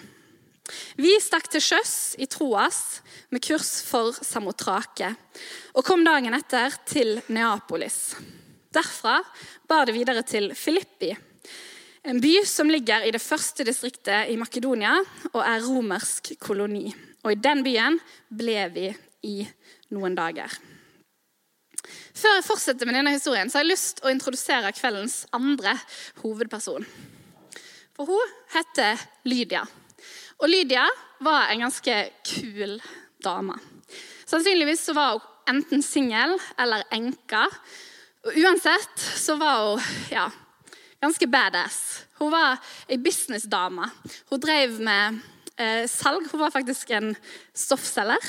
Vi 1.02 1.16
stakk 1.18 1.48
til 1.50 1.64
sjøs 1.64 2.14
i 2.22 2.28
Troas 2.30 3.02
med 3.34 3.42
kurs 3.42 3.80
for 3.82 4.14
Samotrake 4.14 5.10
og 5.74 5.82
kom 5.84 6.04
dagen 6.06 6.36
etter 6.38 6.78
til 6.86 7.18
Neapolis. 7.34 8.14
Derfra 8.72 9.18
bar 9.68 9.86
det 9.86 9.94
videre 9.96 10.24
til 10.24 10.52
Filippi, 10.56 11.12
en 12.02 12.18
by 12.18 12.32
som 12.48 12.70
ligger 12.72 13.04
i 13.06 13.12
det 13.14 13.22
første 13.22 13.62
distriktet 13.66 14.32
i 14.32 14.38
Makedonia 14.40 14.96
og 15.30 15.40
er 15.44 15.62
romersk 15.62 16.32
koloni. 16.42 16.88
Og 17.22 17.34
i 17.34 17.38
den 17.38 17.62
byen 17.62 17.98
ble 18.26 18.64
vi 18.74 18.88
i 19.28 19.36
noen 19.94 20.16
dager. 20.18 20.50
Før 22.12 22.36
jeg 22.38 22.46
fortsetter 22.46 22.88
med 22.88 22.98
denne 22.98 23.14
historien, 23.14 23.50
så 23.50 23.60
har 23.60 23.66
jeg 23.66 23.74
lyst 23.74 24.00
til 24.00 24.08
å 24.08 24.14
introdusere 24.14 24.74
kveldens 24.74 25.20
andre 25.36 25.76
hovedperson. 26.24 26.86
For 27.94 28.10
hun 28.10 28.34
heter 28.56 28.98
Lydia. 29.28 29.62
Og 30.42 30.50
Lydia 30.50 30.88
var 31.22 31.52
en 31.52 31.62
ganske 31.68 31.98
kul 32.26 32.80
dame. 33.22 33.54
Sannsynligvis 34.26 34.88
var 34.96 35.20
hun 35.20 35.28
enten 35.52 35.82
singel 35.82 36.36
eller 36.60 36.84
enke. 36.94 37.46
Og 38.22 38.36
uansett 38.38 39.02
så 39.18 39.34
var 39.34 39.64
hun 39.64 39.80
ja, 40.10 40.28
ganske 41.02 41.26
badass. 41.26 41.78
Hun 42.20 42.30
var 42.30 42.60
ei 42.86 42.98
businessdame. 43.02 43.88
Hun 44.30 44.40
drev 44.40 44.76
med 44.78 45.18
eh, 45.58 45.88
salg. 45.90 46.28
Hun 46.30 46.40
var 46.40 46.54
faktisk 46.54 46.92
en 46.94 47.16
stoffselger. 47.54 48.28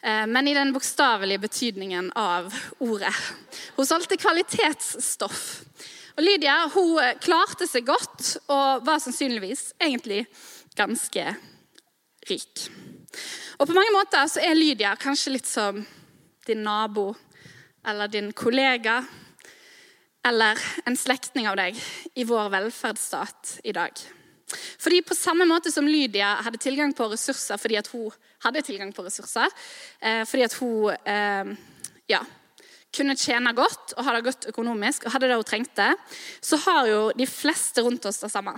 Eh, 0.00 0.24
men 0.26 0.48
i 0.48 0.54
den 0.56 0.72
bokstavelige 0.72 1.42
betydningen 1.44 2.08
av 2.16 2.48
ordet. 2.78 3.12
Hun 3.76 3.86
solgte 3.86 4.16
kvalitetsstoff. 4.16 5.42
Og 6.16 6.24
Lydia 6.24 6.56
hun 6.72 6.96
klarte 7.20 7.68
seg 7.68 7.84
godt 7.90 8.38
og 8.46 8.86
var 8.88 9.02
sannsynligvis 9.04 9.74
egentlig 9.76 10.22
ganske 10.78 11.26
rik. 12.30 12.64
Og 13.60 13.68
På 13.68 13.76
mange 13.76 13.92
måter 13.92 14.24
så 14.32 14.40
er 14.40 14.56
Lydia 14.56 14.96
kanskje 14.96 15.36
litt 15.36 15.48
som 15.48 15.84
din 16.48 16.64
nabo 16.64 17.10
eller 17.84 18.08
din 18.08 18.32
kollega 18.32 19.02
eller 20.26 20.58
en 20.84 20.96
slektning 20.98 21.46
av 21.48 21.56
deg 21.58 21.78
i 22.18 22.24
vår 22.26 22.50
velferdsstat 22.54 23.60
i 23.64 23.74
dag. 23.76 23.92
Fordi 24.78 25.02
På 25.02 25.14
samme 25.14 25.46
måte 25.46 25.72
som 25.72 25.88
Lydia 25.88 26.36
hadde 26.42 26.60
tilgang 26.62 26.92
på 26.94 27.08
ressurser 27.10 27.58
fordi 27.58 27.78
at 27.78 27.90
hun 27.90 28.10
hadde 28.44 28.62
tilgang 28.62 28.92
på 28.94 29.04
ressurser, 29.06 29.50
eh, 30.00 30.22
fordi 30.26 30.44
at 30.46 30.54
hun 30.60 30.94
eh, 30.94 31.50
ja, 32.10 32.20
kunne 32.94 33.16
tjene 33.18 33.54
godt 33.56 33.96
og 33.96 34.06
ha 34.06 34.14
det 34.14 34.26
godt 34.28 34.48
økonomisk 34.52 35.06
og 35.06 35.16
hadde 35.16 35.30
det 35.30 35.38
hun 35.40 35.50
trengte, 35.50 35.90
så 36.40 36.58
har 36.66 36.86
jo 36.90 37.02
de 37.16 37.26
fleste 37.26 37.82
rundt 37.82 38.06
oss 38.06 38.22
det 38.22 38.30
samme. 38.32 38.54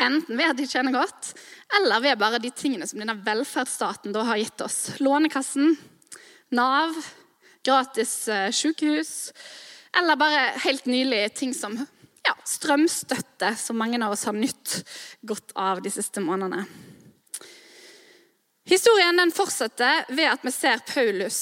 Enten 0.00 0.38
ved 0.38 0.48
at 0.48 0.56
de 0.56 0.66
tjener 0.66 0.94
godt, 0.94 1.34
eller 1.76 2.00
ved 2.00 2.16
bare 2.22 2.40
de 2.40 2.50
tingene 2.56 2.86
som 2.88 3.02
denne 3.02 3.18
velferdsstaten 3.26 4.14
har 4.16 4.40
gitt 4.40 4.62
oss. 4.64 4.78
Lånekassen, 5.02 5.74
Nav, 6.54 6.94
gratis 7.66 8.28
eh, 8.28 8.50
sykehus, 8.54 9.32
eller 9.98 10.18
bare 10.20 10.46
helt 10.64 10.86
nylig 10.86 11.26
ting 11.38 11.54
som 11.54 11.76
ja, 12.24 12.34
strømstøtte, 12.48 13.54
som 13.56 13.78
mange 13.78 14.00
av 14.02 14.14
oss 14.14 14.24
har 14.28 14.36
nytt 14.36 14.80
godt 15.26 15.54
av 15.58 15.82
de 15.84 15.92
siste 15.92 16.22
månedene. 16.24 16.64
Historien 18.64 19.16
den 19.20 19.32
fortsetter 19.34 20.06
ved 20.08 20.30
at 20.30 20.44
vi 20.44 20.52
ser 20.54 20.80
Paulus 20.88 21.38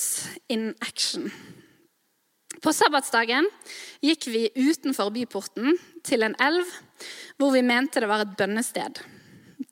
in 0.51 0.73
action. 0.83 1.29
På 2.63 2.73
sabbatsdagen 2.75 3.47
gikk 4.03 4.27
vi 4.31 4.49
utenfor 4.59 5.11
byporten 5.15 5.77
til 6.07 6.27
en 6.27 6.35
elv 6.43 6.67
hvor 7.39 7.55
vi 7.55 7.63
mente 7.67 8.03
det 8.03 8.11
var 8.11 8.25
et 8.25 8.37
bønnested. 8.39 9.01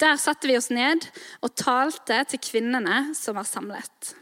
Der 0.01 0.17
satte 0.19 0.49
vi 0.49 0.57
oss 0.59 0.71
ned 0.71 1.05
og 1.43 1.55
talte 1.59 2.23
til 2.31 2.43
kvinnene 2.43 3.11
som 3.19 3.37
var 3.39 3.47
samlet. 3.47 4.15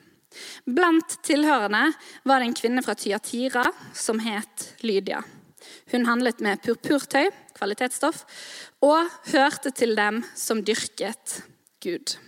Blant 0.68 1.18
tilhørende 1.25 1.88
var 2.28 2.40
det 2.40 2.50
en 2.50 2.56
kvinne 2.56 2.85
fra 2.85 2.94
Tyatira 2.99 3.64
som 3.97 4.20
het 4.23 4.73
Lydia. 4.85 5.23
Hun 5.92 6.06
handlet 6.06 6.40
med 6.44 6.61
purpurtøy, 6.62 7.30
kvalitetsstoff, 7.56 8.25
og 8.85 9.08
hørte 9.32 9.73
til 9.75 9.97
dem 9.99 10.23
som 10.37 10.62
dyrket 10.64 11.40
Gud. 11.82 12.18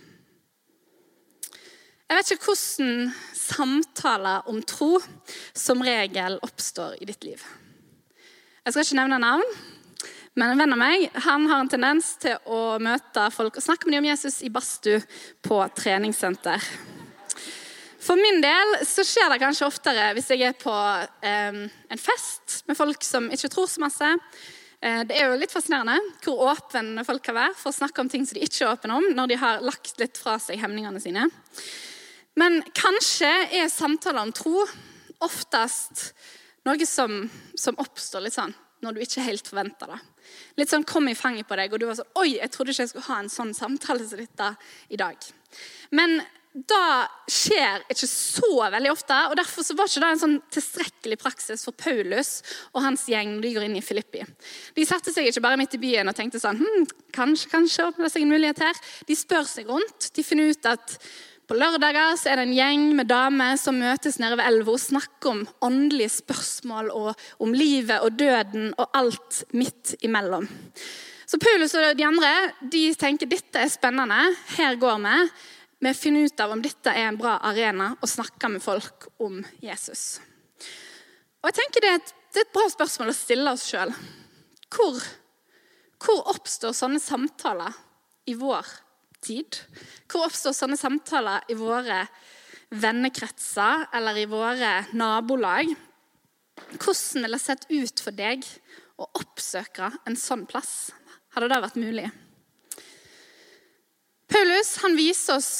Jeg 2.11 2.17
vet 2.17 2.31
ikke 2.33 2.49
hvordan 2.49 3.11
samtaler 3.37 4.47
om 4.51 4.57
tro 4.67 4.97
som 5.55 5.83
regel 5.85 6.41
oppstår 6.43 6.97
i 6.99 7.07
ditt 7.07 7.23
liv. 7.23 7.43
Jeg 8.65 8.73
skal 8.73 8.83
ikke 8.83 8.97
nevne 8.99 9.21
navn, 9.23 9.53
men 10.35 10.51
en 10.51 10.59
venn 10.59 10.75
av 10.75 10.81
meg 10.81 11.05
han 11.23 11.47
har 11.47 11.63
en 11.63 11.71
tendens 11.71 12.11
til 12.19 12.35
å 12.51 12.75
møte 12.83 13.29
folk 13.31 13.55
og 13.55 13.63
snakke 13.63 13.87
med 13.87 13.95
dem 13.95 14.03
om 14.03 14.09
Jesus 14.11 14.41
i 14.43 14.51
badstue 14.51 14.99
på 15.43 15.61
treningssenter. 15.77 16.67
For 18.01 18.17
min 18.17 18.41
del 18.41 18.79
så 18.89 19.05
skjer 19.05 19.29
det 19.29 19.41
kanskje 19.43 19.67
oftere 19.67 20.07
hvis 20.17 20.31
jeg 20.33 20.47
er 20.47 20.57
på 20.57 20.73
eh, 20.73 21.61
en 21.61 22.01
fest 22.01 22.63
med 22.69 22.77
folk 22.79 23.05
som 23.05 23.29
ikke 23.33 23.51
tror 23.53 23.69
så 23.69 23.83
masse. 23.83 24.09
Eh, 24.81 25.03
det 25.05 25.19
er 25.19 25.29
jo 25.29 25.37
litt 25.37 25.53
fascinerende 25.53 25.99
hvor 26.23 26.47
åpne 26.49 27.05
folk 27.05 27.23
kan 27.27 27.37
være 27.37 27.57
for 27.59 27.69
å 27.69 27.77
snakke 27.77 28.01
om 28.01 28.09
ting 28.09 28.25
som 28.25 28.39
de 28.39 28.47
ikke 28.47 28.65
er 28.65 28.73
åpne 28.73 28.97
om, 28.97 29.09
når 29.17 29.29
de 29.29 29.39
har 29.43 29.61
lagt 29.65 30.01
litt 30.01 30.17
fra 30.17 30.39
seg 30.41 30.61
hemningene 30.63 31.03
sine. 31.03 31.27
Men 32.41 32.61
kanskje 32.73 33.29
er 33.61 33.69
samtaler 33.69 34.23
om 34.23 34.33
tro 34.33 34.65
oftest 35.21 36.11
noe 36.65 36.89
som, 36.89 37.23
som 37.57 37.77
oppstår 37.81 38.25
litt 38.25 38.37
sånn 38.37 38.53
når 38.81 38.97
du 38.97 39.03
ikke 39.03 39.21
helt 39.27 39.45
forventer 39.45 39.91
det. 39.93 39.97
Litt 40.57 40.71
sånn 40.71 40.85
kom 40.89 41.05
i 41.05 41.13
fanget 41.17 41.45
på 41.45 41.57
deg, 41.59 41.69
og 41.69 41.81
du 41.81 41.85
var 41.85 41.99
sånn 41.99 42.17
Oi, 42.17 42.31
jeg 42.39 42.49
trodde 42.49 42.73
ikke 42.73 42.87
jeg 42.87 42.91
skulle 42.95 43.09
ha 43.11 43.17
en 43.21 43.29
sånn 43.29 43.53
samtale 43.53 44.07
som 44.09 44.17
dette 44.17 44.47
i 44.89 44.97
dag. 44.97 45.27
Men 45.93 46.17
det 46.51 47.31
skjer 47.31 47.85
ikke 47.87 48.07
så 48.09 48.49
veldig 48.73 48.89
ofte, 48.91 49.17
og 49.31 49.37
derfor 49.39 49.63
var 49.79 49.87
ikke 49.87 50.01
det 50.03 50.09
en 50.09 50.19
sånn 50.19 50.37
tilstrekkelig 50.51 51.17
praksis 51.21 51.63
for 51.63 51.75
Paulus 51.79 52.41
og 52.73 52.81
hans 52.83 53.05
gjeng 53.07 53.37
når 53.37 53.45
de 53.45 53.51
går 53.55 53.65
inn 53.69 53.77
i 53.79 53.83
Filippi. 53.85 54.25
De 54.75 54.85
satte 54.87 55.13
seg 55.15 55.29
ikke 55.29 55.43
bare 55.45 55.59
midt 55.61 55.77
i 55.77 55.79
byen 55.79 56.11
og 56.11 56.17
tenkte 56.17 56.41
sånn 56.43 56.59
hm, 56.59 56.89
Kanskje, 57.15 57.49
kanskje 57.51 57.85
åpner 57.87 58.07
det 58.07 58.11
seg 58.13 58.25
en 58.25 58.31
mulighet 58.31 58.59
her. 58.63 58.81
De 59.07 59.15
spør 59.19 59.47
seg 59.47 59.67
rundt. 59.67 60.05
De 60.15 60.23
finner 60.23 60.51
ut 60.51 60.67
at 60.67 60.93
på 61.47 61.57
lørdager 61.59 62.13
så 62.19 62.31
er 62.31 62.39
det 62.39 62.45
en 62.47 62.55
gjeng 62.55 62.83
med 62.95 63.09
damer 63.11 63.57
som 63.59 63.79
møtes 63.79 64.19
nede 64.21 64.37
ved 64.39 64.47
elva 64.47 64.75
og 64.75 64.79
snakker 64.79 65.31
om 65.33 65.41
åndelige 65.67 66.13
spørsmål 66.21 66.91
og 66.95 67.25
om 67.43 67.55
livet 67.55 68.03
og 68.03 68.15
døden 68.19 68.69
og 68.77 68.95
alt 68.95 69.41
midt 69.55 69.97
imellom. 70.07 70.47
Så 71.27 71.39
Paulus 71.39 71.75
og 71.79 71.95
de 71.95 72.07
andre 72.07 72.31
de 72.71 72.85
tenker 72.99 73.27
dette 73.31 73.59
er 73.59 73.71
spennende, 73.71 74.19
her 74.57 74.79
går 74.79 75.03
vi. 75.03 75.17
Vi 75.83 75.93
finner 75.93 76.21
ut 76.21 76.39
av 76.39 76.51
om 76.53 76.61
dette 76.61 76.91
er 76.93 77.07
en 77.09 77.17
bra 77.17 77.39
arena 77.49 77.87
å 78.05 78.09
snakke 78.09 78.51
med 78.53 78.61
folk 78.61 79.07
om 79.25 79.39
Jesus. 79.65 80.21
Og 81.41 81.49
jeg 81.49 81.57
tenker 81.57 81.81
Det 81.81 81.89
er 81.89 81.97
et, 81.97 82.11
det 82.29 82.43
er 82.43 82.45
et 82.45 82.53
bra 82.53 82.67
spørsmål 82.69 83.09
å 83.09 83.17
stille 83.17 83.53
oss 83.55 83.65
sjøl. 83.65 83.89
Hvor, 84.69 85.01
hvor 86.05 86.29
oppstår 86.35 86.77
sånne 86.77 87.01
samtaler 87.01 87.73
i 88.29 88.37
vår 88.37 88.69
tid? 89.25 89.57
Hvor 90.05 90.29
oppstår 90.29 90.53
sånne 90.53 90.77
samtaler 90.77 91.49
i 91.49 91.57
våre 91.57 92.03
vennekretser 92.69 93.87
eller 93.97 94.21
i 94.21 94.29
våre 94.29 94.75
nabolag? 94.93 95.73
Hvordan 96.77 97.25
ville 97.25 97.39
det 97.39 97.45
sett 97.47 97.65
ut 97.73 98.05
for 98.05 98.13
deg 98.13 98.45
å 99.01 99.09
oppsøke 99.17 99.95
en 100.05 100.19
sånn 100.29 100.45
plass? 100.45 100.91
Hadde 101.33 101.49
det 101.49 101.63
vært 101.65 101.81
mulig? 101.81 102.11
Paulus 104.31 104.77
han 104.83 104.95
viser 104.95 105.35
oss 105.35 105.51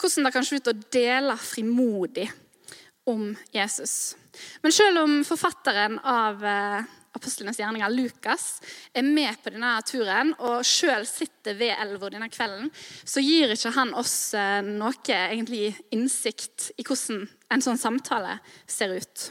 hvordan 0.00 0.26
det 0.26 0.32
kan 0.34 0.46
se 0.46 0.58
ut 0.60 0.70
å 0.70 0.78
dele 0.92 1.36
frimodig 1.40 2.26
om 3.08 3.30
Jesus. 3.52 4.16
Men 4.62 4.74
selv 4.74 5.02
om 5.02 5.20
forfatteren 5.26 5.98
av 6.04 6.44
eh, 6.44 6.90
apostlenes 7.16 7.58
gjerninger, 7.58 7.92
Lukas, 7.96 8.60
er 8.92 9.06
med 9.06 9.40
på 9.42 9.52
denne 9.54 9.72
turen 9.88 10.34
og 10.38 10.64
sjøl 10.68 11.06
sitter 11.08 11.56
ved 11.58 11.74
elva 11.80 12.10
denne 12.12 12.30
kvelden, 12.32 12.70
så 13.04 13.24
gir 13.24 13.52
ikke 13.54 13.74
han 13.76 13.94
oss 13.98 14.34
eh, 14.36 14.60
noe 14.66 15.16
egentlig 15.16 15.72
innsikt 15.94 16.70
i 16.76 16.86
hvordan 16.86 17.24
en 17.50 17.64
sånn 17.64 17.80
samtale 17.80 18.38
ser 18.68 18.94
ut. 19.00 19.30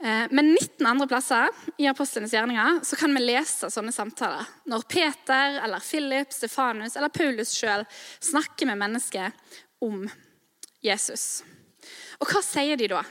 Eh, 0.00 0.26
men 0.30 0.52
19 0.54 0.86
andre 0.86 1.08
plasser 1.08 1.48
i 1.78 1.86
apostlenes 1.86 2.32
gjerninger 2.32 2.80
så 2.84 2.96
kan 2.96 3.12
vi 3.14 3.20
lese 3.20 3.68
sånne 3.70 3.92
samtaler. 3.92 4.48
Når 4.64 4.86
Peter, 4.88 5.58
eller 5.60 5.84
Philip, 5.84 6.32
Stefanus 6.32 6.96
eller 6.96 7.12
Paulus 7.12 7.52
sjøl 7.52 7.84
snakker 8.24 8.70
med 8.70 8.80
mennesker 8.80 9.34
om 9.84 10.06
Jesus. 10.80 11.42
Og 12.20 12.32
hva 12.32 12.40
sier 12.44 12.80
de 12.80 12.88
da? 12.92 13.04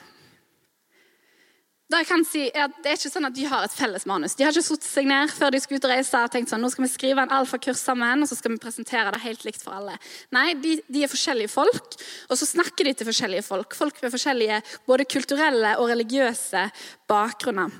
Det 1.89 2.03
jeg 2.03 2.05
kan 2.05 2.24
si 2.27 2.41
er 2.51 2.67
at 2.67 2.75
det 2.84 2.91
er 2.91 2.98
ikke 3.00 3.10
sånn 3.10 3.25
at 3.25 3.34
De 3.34 3.46
har 3.50 3.63
et 3.65 3.74
felles 3.74 4.03
manus. 4.05 4.36
De 4.38 4.46
har 4.46 4.53
ikke 4.53 4.67
satt 4.67 4.86
seg 4.86 5.08
ned 5.10 5.31
før 5.34 5.55
de 5.55 5.62
skulle 5.63 5.81
ut 5.81 5.88
og 5.88 5.93
reise 5.96 6.19
og 6.22 6.34
tenkt 6.36 6.51
sånn, 6.51 6.62
nå 6.62 6.69
skal 6.69 6.86
vi 6.86 6.89
skrive 6.91 7.24
en 7.25 7.34
alfakurs 7.34 7.81
sammen 7.81 8.22
og 8.22 8.29
så 8.29 8.38
skal 8.38 8.53
vi 8.53 8.62
presentere 8.62 9.13
det 9.15 9.22
helt 9.24 9.46
likt 9.48 9.63
for 9.65 9.74
alle. 9.79 9.96
Nei, 10.36 10.53
de, 10.62 10.75
de, 10.86 11.01
er 11.01 11.10
forskjellige 11.10 11.50
folk, 11.50 11.98
og 12.29 12.38
så 12.38 12.46
snakker 12.46 12.86
de 12.86 12.93
til 13.00 13.10
forskjellige 13.10 13.46
folk. 13.48 13.74
Folk 13.77 13.98
med 14.03 14.13
forskjellige 14.13 14.60
både 14.86 15.08
kulturelle 15.10 15.72
og 15.81 15.89
religiøse 15.89 16.67
bakgrunner. 17.10 17.74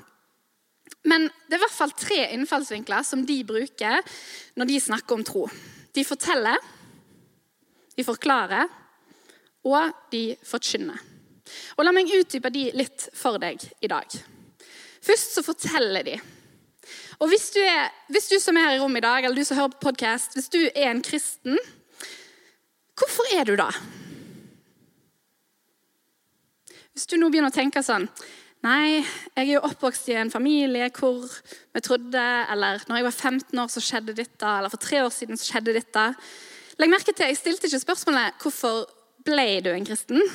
Men 1.06 1.28
det 1.46 1.54
er 1.54 1.60
i 1.60 1.62
hvert 1.62 1.78
fall 1.78 1.94
tre 1.96 2.18
innfallsvinkler 2.34 3.06
som 3.06 3.22
de 3.28 3.38
bruker 3.46 4.02
når 4.58 4.72
de 4.72 4.82
snakker 4.90 5.20
om 5.20 5.24
tro. 5.24 5.46
De 5.94 6.04
forteller, 6.06 6.58
de 7.94 8.04
forklarer, 8.06 8.66
og 9.70 9.94
de 10.10 10.24
forkynner. 10.46 11.09
Og 11.78 11.84
La 11.86 11.94
meg 11.94 12.10
utdype 12.12 12.52
de 12.52 12.68
litt 12.76 13.08
for 13.16 13.40
deg 13.42 13.62
i 13.80 13.90
dag. 13.90 14.20
Først 15.00 15.36
så 15.36 15.44
forteller 15.44 16.04
de. 16.06 16.18
Og 17.20 17.28
hvis 17.28 17.50
du, 17.52 17.60
er, 17.60 17.90
hvis 18.08 18.30
du 18.32 18.38
som 18.40 18.56
er 18.56 18.68
her 18.68 18.78
i 18.78 18.80
rommet 18.80 19.02
i 19.02 19.06
dag, 19.06 19.24
eller 19.24 19.36
du 19.36 19.44
som 19.44 19.58
hører 19.58 19.74
på 19.74 19.90
podkast, 19.90 20.36
hvis 20.36 20.48
du 20.52 20.60
er 20.68 20.90
en 20.90 21.02
kristen, 21.04 21.58
hvorfor 22.96 23.28
er 23.36 23.44
du 23.48 23.56
da? 23.60 23.68
Hvis 26.92 27.08
du 27.08 27.16
nå 27.20 27.30
begynner 27.30 27.52
å 27.52 27.54
tenke 27.54 27.82
sånn 27.86 28.08
Nei, 28.60 29.00
jeg 29.00 29.40
er 29.40 29.54
jo 29.54 29.62
oppvokst 29.64 30.10
i 30.12 30.18
en 30.20 30.28
familie 30.28 30.90
hvor 30.92 31.22
vi 31.72 31.80
trodde 31.80 32.24
Eller 32.52 32.82
når 32.90 32.98
jeg 32.98 33.06
var 33.06 33.14
15 33.14 33.62
år, 33.62 33.70
så 33.72 33.80
skjedde 33.80 34.16
dette. 34.18 34.44
Eller 34.44 34.68
for 34.68 34.82
tre 34.82 35.00
år 35.00 35.12
siden 35.14 35.40
så 35.40 35.46
skjedde 35.48 35.72
dette. 35.78 36.02
Legg 36.76 36.92
merke 36.92 37.14
til, 37.14 37.30
Jeg 37.30 37.38
stilte 37.40 37.70
ikke 37.70 37.80
spørsmålet 37.86 38.36
'Hvorfor 38.36 38.84
ble 39.24 39.60
du 39.64 39.70
en 39.72 39.86
kristen?' 39.86 40.28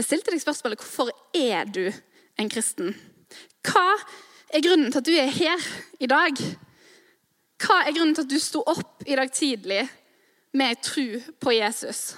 Jeg 0.00 0.06
stilte 0.06 0.32
deg 0.32 0.40
spørsmålet 0.40 0.80
hvorfor 0.80 1.10
er 1.36 1.66
du 1.68 1.82
en 2.40 2.48
kristen? 2.48 2.94
Hva 3.68 3.98
er 4.48 4.62
grunnen 4.64 4.88
til 4.88 5.02
at 5.02 5.08
du 5.10 5.12
er 5.12 5.28
her 5.28 5.66
i 6.00 6.08
dag? 6.08 6.40
Hva 7.60 7.76
er 7.84 7.92
grunnen 7.92 8.14
til 8.16 8.24
at 8.24 8.30
du 8.32 8.38
sto 8.40 8.62
opp 8.64 9.04
i 9.04 9.18
dag 9.18 9.28
tidlig 9.36 9.82
med 10.56 10.80
tro 10.80 11.04
på 11.44 11.52
Jesus? 11.52 12.14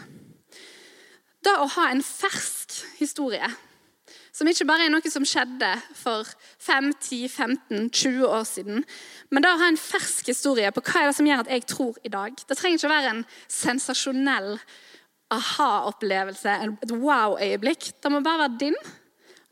Da 1.43 1.57
å 1.65 1.67
ha 1.75 1.89
en 1.91 2.05
fersk 2.07 2.77
historie, 3.01 3.51
som 4.31 4.47
ikke 4.47 4.69
bare 4.71 4.87
er 4.87 4.95
noe 4.95 5.11
som 5.11 5.27
skjedde 5.27 5.73
for 5.99 6.31
5, 6.63 6.93
10, 7.03 7.27
15, 7.35 7.91
20 7.91 8.29
år 8.29 8.47
siden, 8.47 8.87
men 9.35 9.43
da 9.43 9.57
å 9.57 9.63
ha 9.65 9.73
en 9.73 9.83
fersk 9.91 10.31
historie 10.31 10.71
på 10.71 10.87
hva 10.87 11.03
er 11.03 11.11
det 11.11 11.19
som 11.19 11.27
gjør 11.27 11.43
at 11.49 11.51
jeg 11.51 11.67
tror 11.75 11.99
i 12.07 12.15
dag. 12.15 12.39
Det 12.47 12.63
trenger 12.63 12.79
ikke 12.79 12.93
å 12.93 12.95
være 12.95 13.15
en 13.17 13.29
sensasjonell 13.51 14.55
aha-opplevelse, 15.33 16.57
et 16.85 16.95
wow-øyeblikk. 16.95 17.93
Det 18.03 18.13
må 18.13 18.21
bare 18.25 18.45
være 18.47 18.59
din, 18.61 18.79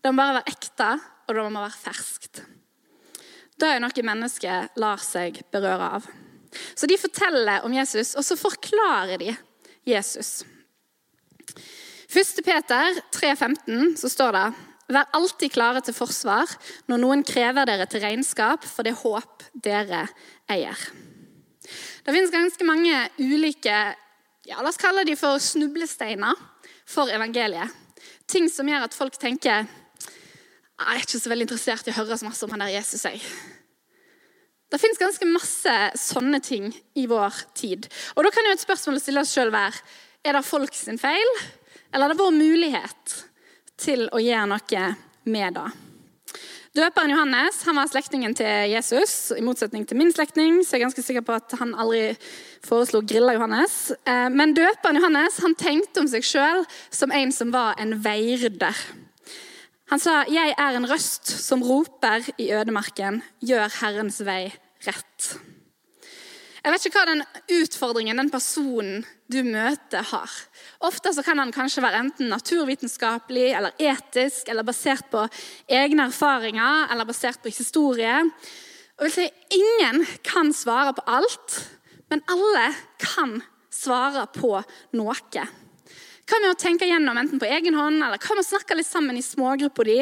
det 0.00 0.12
må 0.12 0.22
bare 0.22 0.40
være 0.40 0.54
ekte, 0.54 0.90
og 1.26 1.36
det 1.36 1.44
må 1.46 1.62
være 1.62 1.82
ferskt. 1.82 2.42
Det 3.60 3.68
er 3.68 3.82
noe 3.82 4.06
mennesket 4.06 4.80
lar 4.80 5.02
seg 5.04 5.42
berøre 5.52 5.90
av. 5.98 6.08
Så 6.74 6.88
de 6.90 6.96
forteller 6.98 7.66
om 7.66 7.74
Jesus, 7.74 8.14
og 8.18 8.24
så 8.26 8.36
forklarer 8.38 9.20
de 9.20 9.34
Jesus. 9.86 10.40
1. 12.10 12.40
Peter 12.44 12.96
3,15 13.14 13.94
så 14.00 14.10
står 14.10 14.34
det 14.34 14.48
Vær 14.90 15.12
alltid 15.14 15.52
klare 15.54 15.82
til 15.86 15.94
forsvar 15.94 16.50
når 16.90 16.98
noen 16.98 17.20
krever 17.22 17.68
dere 17.68 17.86
til 17.86 18.02
regnskap 18.02 18.64
for 18.66 18.82
det 18.86 18.96
håp 18.98 19.44
dere 19.54 20.08
eier. 20.50 20.80
Det 22.02 22.10
finnes 22.10 22.32
ganske 22.34 22.66
mange 22.66 22.96
ulike 23.20 23.76
ja, 24.50 24.58
la 24.58 24.70
oss 24.72 24.80
kalle 24.80 25.04
de 25.06 25.14
for 25.18 25.38
snublesteiner 25.42 26.38
for 26.88 27.10
evangeliet. 27.12 27.70
Ting 28.30 28.48
som 28.50 28.68
gjør 28.68 28.88
at 28.88 28.96
folk 28.96 29.18
tenker 29.20 29.50
jeg 29.60 29.68
er 30.80 31.02
ikke 31.02 31.20
så 31.20 31.30
veldig 31.30 31.46
interessert 31.46 31.88
i 31.88 31.92
å 31.92 31.98
høre 31.98 32.16
så 32.16 32.26
masse 32.26 32.46
om 32.46 32.54
han 32.54 32.64
der 32.64 32.72
Jesus. 32.72 33.04
Jeg. 33.04 33.20
Det 34.70 34.78
fins 34.80 35.00
ganske 35.00 35.26
masse 35.28 35.74
sånne 35.98 36.40
ting 36.42 36.70
i 36.96 37.04
vår 37.10 37.42
tid. 37.58 37.88
Og 38.16 38.24
Da 38.24 38.32
kan 38.32 38.46
jo 38.46 38.54
et 38.54 38.64
spørsmål 38.64 39.00
stille 39.02 39.22
oss 39.22 39.34
sjøl 39.34 39.52
være 39.52 39.82
er 40.24 40.36
det 40.36 40.44
folk 40.44 40.74
sin 40.76 40.98
feil, 41.00 41.30
eller 41.92 42.06
er 42.06 42.12
det 42.12 42.20
vår 42.20 42.34
mulighet 42.36 43.14
til 43.80 44.08
å 44.12 44.20
gjøre 44.20 44.50
noe 44.52 44.88
med 45.24 45.56
det? 45.56 45.89
Døperen 46.70 47.10
Johannes 47.10 47.64
han 47.66 47.74
var 47.80 47.88
slektningen 47.90 48.34
til 48.38 48.70
Jesus, 48.70 49.32
i 49.34 49.42
motsetning 49.42 49.82
til 49.90 49.98
min 49.98 50.12
slektning. 50.14 50.60
Så 50.62 50.76
jeg 50.76 50.80
er 50.80 50.84
ganske 50.84 51.02
sikker 51.02 51.24
på 51.26 51.34
at 51.34 51.56
han 51.58 51.72
aldri 51.74 52.12
foreslo 52.62 53.00
grilla 53.02 53.34
Johannes. 53.34 53.90
Eh, 54.06 54.28
men 54.30 54.54
døperen 54.54 55.00
Johannes 55.00 55.40
han 55.42 55.56
tenkte 55.58 56.04
om 56.04 56.10
seg 56.10 56.22
sjøl 56.22 56.62
som 56.94 57.10
en 57.10 57.34
som 57.34 57.50
var 57.50 57.74
en 57.82 57.96
veirder. 58.04 58.78
Han 59.90 59.98
sa, 59.98 60.22
'Jeg 60.22 60.54
er 60.54 60.76
en 60.76 60.86
røst 60.86 61.26
som 61.26 61.62
roper 61.62 62.22
i 62.38 62.52
ødemarken, 62.54 63.22
gjør 63.42 63.66
Herrens 63.82 64.22
vei 64.22 64.54
rett'. 64.86 65.49
Jeg 66.60 66.74
vet 66.74 66.86
ikke 66.86 67.00
hva 67.00 67.08
den 67.08 67.22
utfordringen 67.56 68.18
den 68.20 68.30
personen 68.32 69.04
du 69.32 69.38
møter, 69.46 70.02
har. 70.10 70.32
Ofte 70.84 71.12
kan 71.24 71.40
den 71.40 71.54
kanskje 71.54 71.84
være 71.84 72.02
enten 72.04 72.28
naturvitenskapelig 72.28 73.46
eller 73.56 73.76
etisk, 73.80 74.50
eller 74.50 74.66
basert 74.66 75.08
på 75.12 75.22
egne 75.70 76.10
erfaringer 76.10 76.90
eller 76.92 77.08
basert 77.08 77.40
på 77.40 77.52
historie. 77.54 78.18
Og 78.98 79.06
vil 79.06 79.14
si, 79.14 79.28
Ingen 79.56 80.04
kan 80.26 80.52
svare 80.52 80.92
på 80.98 81.06
alt, 81.08 81.56
men 82.12 82.20
alle 82.28 82.66
kan 83.00 83.38
svare 83.72 84.26
på 84.34 84.58
noe. 84.98 85.46
Hva 86.30 86.38
med 86.38 86.52
å 86.52 86.58
tenke 86.58 86.86
gjennom 86.86 87.16
enten 87.18 87.40
på 87.40 87.48
egen 87.48 87.74
hånd, 87.74 88.02
eller 88.04 88.20
hva 88.20 88.36
med 88.36 88.44
å 88.44 88.50
snakke 88.50 88.76
litt 88.76 88.86
sammen 88.86 89.16
i 89.18 89.24
smågrupper 89.24 89.88
di, 89.88 89.96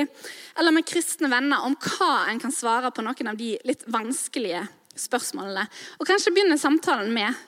eller 0.59 0.75
med 0.75 0.89
kristne 0.89 1.31
venner 1.33 1.63
om 1.65 1.79
hva 1.87 2.27
en 2.33 2.43
kan 2.43 2.53
svare 2.53 2.91
på 2.93 3.05
noen 3.07 3.31
av 3.31 3.39
de 3.39 3.55
litt 3.69 3.87
vanskelige 3.89 4.67
spørsmålene. 5.01 5.65
Og 5.99 6.09
kanskje 6.09 6.33
begynne 6.35 6.59
samtalen 6.61 7.13
med 7.15 7.47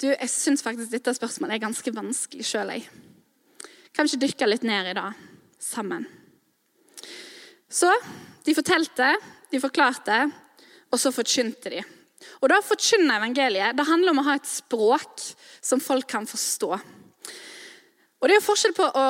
du, 0.00 0.08
jeg 0.10 0.30
syns 0.30 0.64
faktisk 0.64 0.90
dette 0.90 1.14
spørsmålet 1.14 1.56
er 1.56 1.66
ganske 1.68 1.92
vanskelig 1.94 2.46
sjøl. 2.48 2.72
Kan 3.94 4.08
vi 4.08 4.14
ikke 4.14 4.24
dykke 4.26 4.48
litt 4.50 4.64
ned 4.66 4.90
i 4.90 4.94
det 4.98 5.10
sammen? 5.62 6.06
Så 7.70 7.90
de 8.44 8.54
fortalte, 8.56 9.12
de 9.50 9.60
forklarte, 9.62 10.18
og 10.90 11.00
så 11.00 11.12
forkynte 11.14 11.70
de. 11.72 11.84
Og 12.42 12.50
da 12.50 12.60
Forkynne 12.64 13.18
evangeliet 13.18 13.76
det 13.76 13.86
handler 13.88 14.14
om 14.14 14.22
å 14.22 14.26
ha 14.28 14.36
et 14.38 14.48
språk 14.48 15.22
som 15.64 15.82
folk 15.82 16.08
kan 16.10 16.26
forstå. 16.28 16.70
Og 16.74 18.28
Det 18.28 18.32
er 18.34 18.40
jo 18.40 18.46
forskjell 18.46 18.76
på 18.76 18.86
å, 18.88 19.06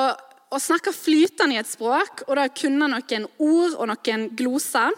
å 0.51 0.59
snakke 0.59 0.91
flytende 0.95 1.55
i 1.55 1.61
et 1.61 1.69
språk 1.69 2.25
og 2.27 2.35
da 2.35 2.49
kunne 2.51 2.89
noen 2.91 3.27
ord 3.39 3.77
og 3.77 3.87
noen 3.91 4.27
gloser. 4.35 4.91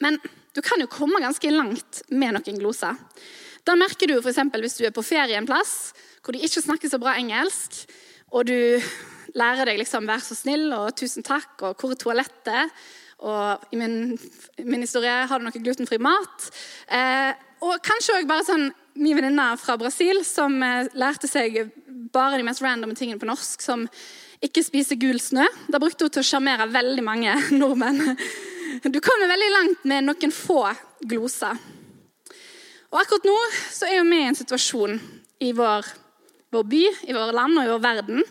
Men 0.00 0.16
du 0.52 0.60
kan 0.64 0.80
jo 0.80 0.90
komme 0.90 1.20
ganske 1.22 1.50
langt 1.52 2.02
med 2.12 2.36
noen 2.36 2.60
gloser. 2.60 2.98
Da 3.64 3.76
merker 3.78 4.10
du 4.10 4.18
f.eks. 4.18 4.40
hvis 4.60 4.78
du 4.80 4.86
er 4.86 4.94
på 4.94 5.04
ferie 5.06 5.38
en 5.38 5.48
plass 5.48 5.92
hvor 6.22 6.34
de 6.36 6.42
ikke 6.44 6.62
snakker 6.62 6.90
så 6.90 7.00
bra 7.02 7.16
engelsk, 7.18 7.82
og 8.30 8.46
du 8.46 8.78
lærer 9.34 9.66
deg 9.66 9.80
liksom 9.80 10.06
'vær 10.06 10.22
så 10.22 10.36
snill' 10.38 10.74
og 10.76 10.94
'tusen 10.94 11.24
takk' 11.24 11.62
og 11.62 11.76
'hvor 11.76 11.90
er 11.90 11.98
toalettet'? 11.98 12.70
Og 13.22 13.64
i 13.72 13.76
min, 13.76 14.18
min 14.58 14.80
historie 14.80 15.26
har 15.26 15.38
du 15.38 15.44
noe 15.44 15.62
glutenfri 15.62 15.98
mat. 15.98 16.50
Eh, 16.90 17.32
og 17.62 17.78
kanskje 17.82 18.18
òg 18.18 18.26
bare 18.26 18.44
sånn 18.44 18.72
min 18.98 19.16
venninne 19.16 19.56
fra 19.58 19.76
Brasil 19.78 20.24
som 20.26 20.56
eh, 20.62 20.90
lærte 20.98 21.30
seg 21.30 21.70
bare 22.12 22.36
de 22.36 22.46
mest 22.46 22.62
randome 22.62 22.96
tingene 22.98 23.20
på 23.22 23.28
norsk, 23.28 23.62
som 23.62 23.86
ikke 24.42 24.64
spise 24.66 24.98
gul 24.98 25.20
snø. 25.22 25.46
Da 25.70 25.78
brukte 25.78 26.04
hun 26.04 26.10
til 26.10 26.24
å 26.24 26.26
sjarmere 26.26 26.66
veldig 26.72 27.04
mange 27.06 27.36
nordmenn. 27.60 28.16
Du 28.82 28.98
kommer 29.00 29.30
veldig 29.30 29.50
langt 29.52 29.84
med 29.86 30.08
noen 30.08 30.32
få 30.34 30.64
gloser. 31.06 31.58
Og 32.90 32.98
Akkurat 32.98 33.28
nå 33.28 33.36
så 33.70 33.86
er 33.86 34.02
vi 34.02 34.18
i 34.18 34.26
en 34.26 34.36
situasjon 34.36 34.98
i 35.42 35.52
vår, 35.54 35.86
vår 36.50 36.66
by, 36.66 36.82
i 37.06 37.14
våre 37.14 37.36
land 37.36 37.60
og 37.60 37.64
i 37.68 37.70
vår 37.70 37.84
verden 37.84 38.26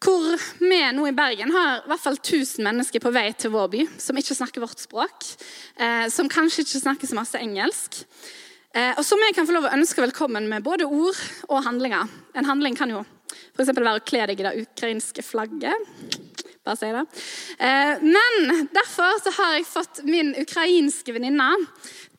hvor 0.00 0.40
vi 0.60 0.78
nå 0.96 1.02
i 1.10 1.12
Bergen 1.12 1.50
har 1.52 1.82
i 1.82 1.90
hvert 1.90 2.00
fall 2.00 2.16
1000 2.16 2.64
mennesker 2.64 3.02
på 3.04 3.12
vei 3.12 3.26
til 3.36 3.52
vår 3.52 3.66
by 3.72 3.82
som 4.00 4.16
ikke 4.16 4.36
snakker 4.36 4.62
vårt 4.64 4.80
språk, 4.80 5.26
eh, 5.76 6.06
som 6.08 6.30
kanskje 6.32 6.64
ikke 6.64 6.80
snakker 6.80 7.10
så 7.10 7.18
masse 7.18 7.40
engelsk. 7.40 7.98
Eh, 8.72 8.94
og 8.96 9.04
som 9.04 9.20
vi 9.20 9.32
kan 9.36 9.44
få 9.44 9.56
lov 9.58 9.68
å 9.68 9.74
ønske 9.76 10.00
velkommen 10.00 10.48
med 10.48 10.64
både 10.64 10.88
ord 10.88 11.20
og 11.50 11.64
handlinger. 11.66 12.08
En 12.32 12.48
handling 12.48 12.78
kan 12.80 12.92
jo 12.92 13.04
f.eks. 13.52 13.74
være 13.76 13.98
å 13.98 14.04
kle 14.04 14.24
deg 14.30 14.40
i 14.40 14.46
det 14.46 14.56
ukrainske 14.62 15.24
flagget. 15.26 16.29
Bare 16.64 16.76
si 16.76 16.90
det. 16.92 17.06
Eh, 17.58 18.02
men 18.04 18.68
derfor 18.74 19.16
så 19.24 19.32
har 19.38 19.54
jeg 19.56 19.68
fått 19.68 20.02
min 20.04 20.34
ukrainske 20.36 21.14
venninne 21.16 21.48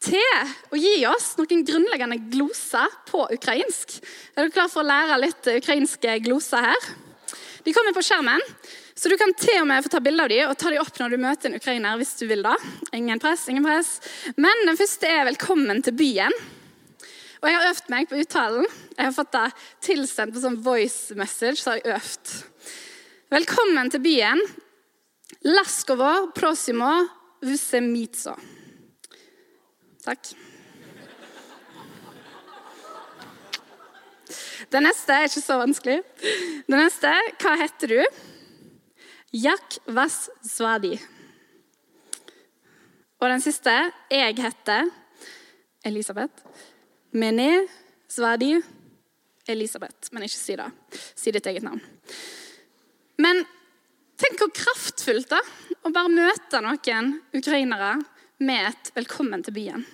til 0.02 0.74
å 0.74 0.80
gi 0.82 0.96
oss 1.06 1.36
noen 1.38 1.62
grunnleggende 1.68 2.18
gloser 2.32 2.90
på 3.10 3.28
ukrainsk. 3.36 4.00
Er 4.34 4.48
du 4.48 4.56
klar 4.56 4.72
for 4.72 4.82
å 4.82 4.90
lære 4.90 5.20
litt 5.22 5.51
ukrainske 5.54 6.18
gloser 6.25 6.72
her? 6.72 6.90
De 7.62 7.74
kommer 7.75 7.94
på 7.94 8.01
skjermen. 8.01 8.42
Så 8.98 9.10
du 9.10 9.18
kan 9.18 9.34
til 9.38 9.62
og 9.62 9.70
med 9.70 9.86
få 9.86 9.94
ta 9.94 10.01
bilde 10.01 10.25
av 10.25 10.30
dem 10.30 10.50
og 10.50 10.58
ta 10.58 10.70
dem 10.74 10.82
opp 10.82 10.98
når 10.98 11.14
du 11.14 11.22
møter 11.22 11.50
en 11.50 11.58
ukrainer. 11.58 11.98
hvis 11.98 12.18
du 12.20 12.27
vil 12.30 12.42
da. 12.46 12.56
Ingen 12.94 13.22
press, 13.22 13.48
ingen 13.50 13.66
press. 13.66 14.00
Men 14.38 14.66
den 14.66 14.77
første 14.77 15.08
er 15.08 15.25
'Velkommen 15.25 15.82
til 15.84 15.94
byen'. 15.94 16.42
Og 17.42 17.50
Jeg 17.50 17.58
har 17.58 17.70
øvd 17.70 17.90
meg 17.90 18.10
på 18.10 18.20
uttalen. 18.22 18.66
Jeg 18.98 19.06
har 19.06 19.12
fått 19.12 19.32
det 19.32 19.54
tilsendt 19.82 20.34
på 20.34 20.42
sånn 20.42 20.62
voice 20.62 21.16
message. 21.16 21.62
så 21.62 21.72
har 21.72 21.77
jeg 21.77 21.96
øvd. 21.96 22.44
Velkommen 23.31 23.87
til 23.87 24.01
byen. 24.03 24.41
Laskovo 25.48 26.33
prosimo 26.35 26.89
vusemitso. 27.39 28.33
Takk. 30.03 30.33
Det 34.67 34.81
neste 34.83 35.15
er 35.15 35.29
ikke 35.29 35.44
så 35.46 35.57
vanskelig. 35.61 35.96
Det 36.67 36.81
neste 36.81 37.13
Hva 37.39 37.55
heter 37.63 37.94
du? 37.94 38.20
Jak 39.39 39.79
vas 39.87 40.20
svadi. 40.44 40.98
Og 43.15 43.29
den 43.31 43.48
siste 43.48 43.77
Jeg 44.11 44.35
heter 44.44 44.91
Elisabeth. 45.87 46.44
Mene 47.15 47.63
svadi 48.11 48.57
Elisabeth. 49.48 50.11
Men 50.11 50.27
ikke 50.27 50.35
si 50.44 50.59
det. 50.59 50.70
Si 51.15 51.31
ditt 51.31 51.48
eget 51.48 51.63
navn. 51.63 51.79
Men 53.22 53.44
tenk 54.22 54.42
hvor 54.42 54.51
kraftfullt 54.55 55.29
da, 55.31 55.42
å 55.86 55.92
bare 55.94 56.14
møte 56.14 56.62
noen 56.64 57.16
ukrainere 57.36 57.96
med 58.42 58.72
et 58.72 58.92
'velkommen 58.96 59.44
til 59.46 59.53
byen'. 59.53 59.86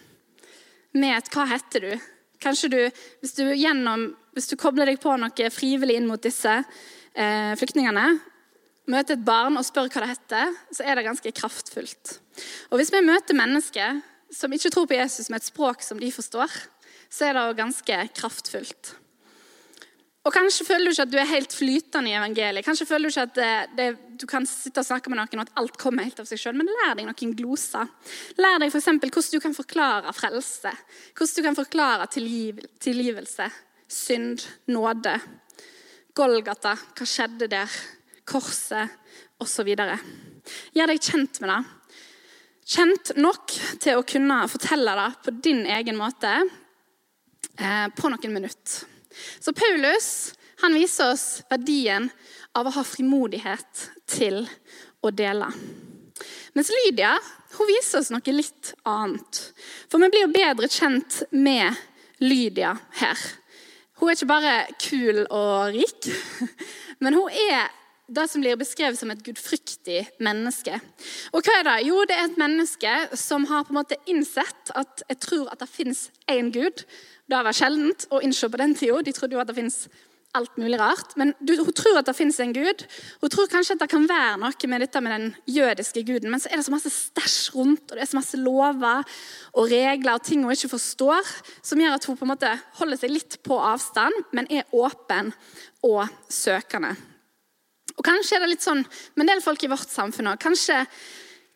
Med 0.94 1.18
et 1.18 1.30
'hva 1.32 1.48
heter 1.48 1.80
du'? 1.82 2.02
Kanskje 2.40 2.70
du, 2.70 2.82
hvis 3.22 3.34
du, 3.34 3.44
gjennom, 3.56 4.16
hvis 4.34 4.48
du 4.48 4.56
kobler 4.56 4.86
deg 4.86 5.00
på 5.02 5.16
noe 5.18 5.50
frivillig 5.50 5.96
inn 5.98 6.08
mot 6.08 6.22
disse 6.22 6.54
eh, 7.16 7.54
flyktningene, 7.58 8.20
møter 8.88 9.18
et 9.18 9.26
barn 9.26 9.58
og 9.58 9.66
spør 9.66 9.90
hva 9.90 10.04
det 10.06 10.12
heter, 10.14 10.54
så 10.72 10.86
er 10.86 10.96
det 10.96 11.08
ganske 11.08 11.32
kraftfullt. 11.32 12.20
Og 12.72 12.78
Hvis 12.78 12.94
vi 12.94 13.02
møter 13.02 13.36
mennesker 13.36 14.02
som 14.32 14.54
ikke 14.54 14.70
tror 14.70 14.88
på 14.88 15.00
Jesus 15.00 15.30
med 15.30 15.42
et 15.42 15.50
språk 15.50 15.82
som 15.82 16.00
de 16.00 16.12
forstår, 16.12 16.52
så 17.10 17.26
er 17.26 17.34
det 17.34 17.58
ganske 17.58 18.00
kraftfullt. 18.14 18.94
Og 20.28 20.34
Kanskje 20.36 20.66
føler 20.68 20.90
du 20.90 20.92
ikke 20.92 21.06
at 21.08 21.14
du 21.14 21.18
er 21.22 21.30
helt 21.30 21.54
flytende 21.56 22.12
i 22.12 22.18
evangeliet. 22.20 22.66
Kanskje 22.68 22.88
føler 22.90 23.08
du 23.08 23.14
ikke 23.16 23.28
at 23.30 23.36
det, 23.38 23.52
det, 23.78 23.90
du 24.20 24.28
kan 24.28 24.46
sitte 24.50 24.84
og 24.84 24.90
snakke 24.90 25.12
med 25.12 25.22
noen 25.22 25.40
og 25.40 25.46
at 25.46 25.60
alt 25.62 25.78
kommer 25.80 26.04
helt 26.04 26.20
av 26.20 26.28
seg 26.28 26.42
sjøl. 26.42 26.58
Men 26.60 26.68
lær 26.68 26.98
deg 27.00 27.08
noen 27.08 27.36
gloser. 27.40 27.88
Lær 28.42 28.60
deg 28.60 28.74
f.eks. 28.74 28.90
hvordan 28.92 29.30
du 29.32 29.40
kan 29.44 29.56
forklare 29.56 30.16
frelse. 30.18 30.74
Hvordan 31.16 31.36
du 31.38 31.48
kan 31.48 31.60
forklare 31.64 32.10
tilgiv, 32.12 32.60
tilgivelse, 32.84 33.48
synd, 33.88 34.44
nåde. 34.68 35.16
Golgata, 36.18 36.76
hva 36.76 37.08
skjedde 37.08 37.48
der? 37.54 37.80
korset 38.28 38.92
osv. 39.42 39.72
Gjør 40.76 40.92
deg 40.92 41.02
kjent 41.04 41.42
med 41.44 41.52
det. 41.54 41.60
Kjent 42.68 43.14
nok 43.16 43.54
til 43.80 44.00
å 44.00 44.06
kunne 44.08 44.42
fortelle 44.52 44.96
det 45.00 45.10
på 45.24 45.34
din 45.46 45.64
egen 45.78 46.00
måte 46.00 46.34
eh, 46.36 47.88
på 47.96 48.12
noen 48.12 48.36
minutter. 48.36 48.97
Så 49.40 49.54
Paulus 49.56 50.10
han 50.62 50.74
viser 50.74 51.14
oss 51.14 51.26
verdien 51.50 52.10
av 52.58 52.68
å 52.68 52.74
ha 52.78 52.84
frimodighet 52.86 53.84
til 54.10 54.42
å 55.06 55.12
dele. 55.14 55.50
Mens 56.58 56.72
Lydia 56.74 57.14
hun 57.58 57.70
viser 57.70 58.02
oss 58.02 58.10
noe 58.14 58.34
litt 58.34 58.74
annet. 58.88 59.42
For 59.90 60.02
vi 60.02 60.10
blir 60.14 60.26
jo 60.26 60.34
bedre 60.34 60.70
kjent 60.72 61.22
med 61.32 61.78
Lydia 62.24 62.74
her. 63.02 63.18
Hun 63.98 64.10
er 64.10 64.18
ikke 64.18 64.30
bare 64.30 64.56
kul 64.82 65.24
og 65.26 65.74
rik, 65.74 66.10
men 67.02 67.18
hun 67.18 67.34
er 67.48 67.70
det 68.08 68.26
som 68.32 68.44
blir 68.44 68.58
beskrevet 68.60 69.00
som 69.00 69.12
et 69.12 69.24
gudfryktig 69.24 70.00
menneske. 70.24 70.80
Og 71.36 71.44
hva 71.44 71.60
er 71.60 71.68
det? 71.68 71.78
Jo, 71.90 72.02
det 72.08 72.16
er 72.16 72.30
et 72.30 72.40
menneske 72.40 72.94
som 73.20 73.48
har 73.50 73.68
på 73.68 73.76
en 73.76 73.82
måte 73.82 74.00
innsett 74.08 74.72
at 74.80 75.04
jeg 75.10 75.22
tror 75.28 75.52
at 75.52 75.64
det 75.64 75.70
fins 75.72 76.08
én 76.32 76.52
gud. 76.56 76.86
Det 77.28 77.40
var 77.44 77.56
sjeldent 77.56 78.08
å 78.14 78.22
innse 78.24 78.48
på 78.48 78.62
den 78.62 78.76
tida. 78.80 79.02
De 79.04 79.16
trodde 79.16 79.36
jo 79.36 79.44
at 79.44 79.52
det 79.52 79.58
fins 79.58 79.88
alt 80.38 80.58
mulig 80.60 80.80
rart. 80.80 81.16
Men 81.20 81.34
hun 81.40 81.74
tror 81.76 82.00
at 82.00 82.08
det 82.08 82.16
fins 82.16 82.40
en 82.44 82.54
gud. 82.56 82.86
Hun 83.22 83.34
tror 83.34 83.50
kanskje 83.52 83.76
at 83.76 83.84
det 83.84 83.90
kan 83.92 84.08
være 84.08 84.38
noe 84.42 84.72
med 84.72 84.84
dette 84.86 85.02
med 85.04 85.16
den 85.16 85.28
jødiske 85.58 86.04
guden. 86.08 86.32
Men 86.32 86.44
så 86.44 86.52
er 86.52 86.62
det 86.62 86.68
så 86.68 86.76
masse 86.76 86.94
stæsj 86.94 87.38
rundt, 87.58 87.86
og 87.90 87.98
det 87.98 88.06
er 88.06 88.12
så 88.12 88.20
masse 88.20 88.40
lover 88.40 89.20
og 89.54 89.72
regler 89.72 90.16
og 90.16 90.24
ting 90.24 90.46
hun 90.46 90.56
ikke 90.56 90.76
forstår, 90.76 91.36
som 91.66 91.82
gjør 91.82 91.98
at 91.98 92.08
hun 92.08 92.20
på 92.20 92.28
en 92.28 92.34
måte 92.36 92.56
holder 92.80 93.02
seg 93.04 93.16
litt 93.16 93.40
på 93.44 93.60
avstand, 93.60 94.26
men 94.32 94.50
er 94.52 94.68
åpen 94.76 95.34
og 95.88 96.06
søkende. 96.32 96.96
Og 97.98 98.06
Kanskje 98.06 98.38
er 98.38 98.46
det 98.46 98.52
litt 98.54 98.66
sånn 98.66 98.84
med 99.16 99.26
en 99.26 99.32
del 99.34 99.44
folk 99.44 99.64
i 99.66 99.72
vårt 99.72 99.90
samfunn 99.90 100.30
òg. 100.32 100.42
Kanskje 100.42 100.84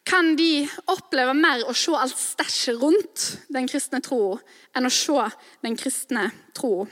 kan 0.07 0.33
de 0.35 0.65
oppleve 0.89 1.33
mer 1.37 1.61
å 1.69 1.75
se 1.77 1.93
alt 1.93 2.17
stæsjet 2.17 2.79
rundt 2.81 3.25
den 3.53 3.69
kristne 3.69 4.01
tro 4.01 4.39
enn 4.75 4.89
å 4.89 4.93
se 4.93 5.27
den 5.61 5.77
kristne 5.77 6.31
tro. 6.57 6.87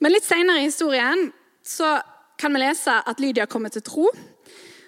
Men 0.00 0.12
litt 0.12 0.24
senere 0.24 0.62
i 0.62 0.70
historien 0.70 1.28
så 1.66 1.98
kan 2.40 2.52
vi 2.56 2.62
lese 2.62 2.94
at 2.96 3.20
Lydia 3.20 3.46
kommer 3.48 3.72
til 3.72 3.84
tro. 3.84 4.08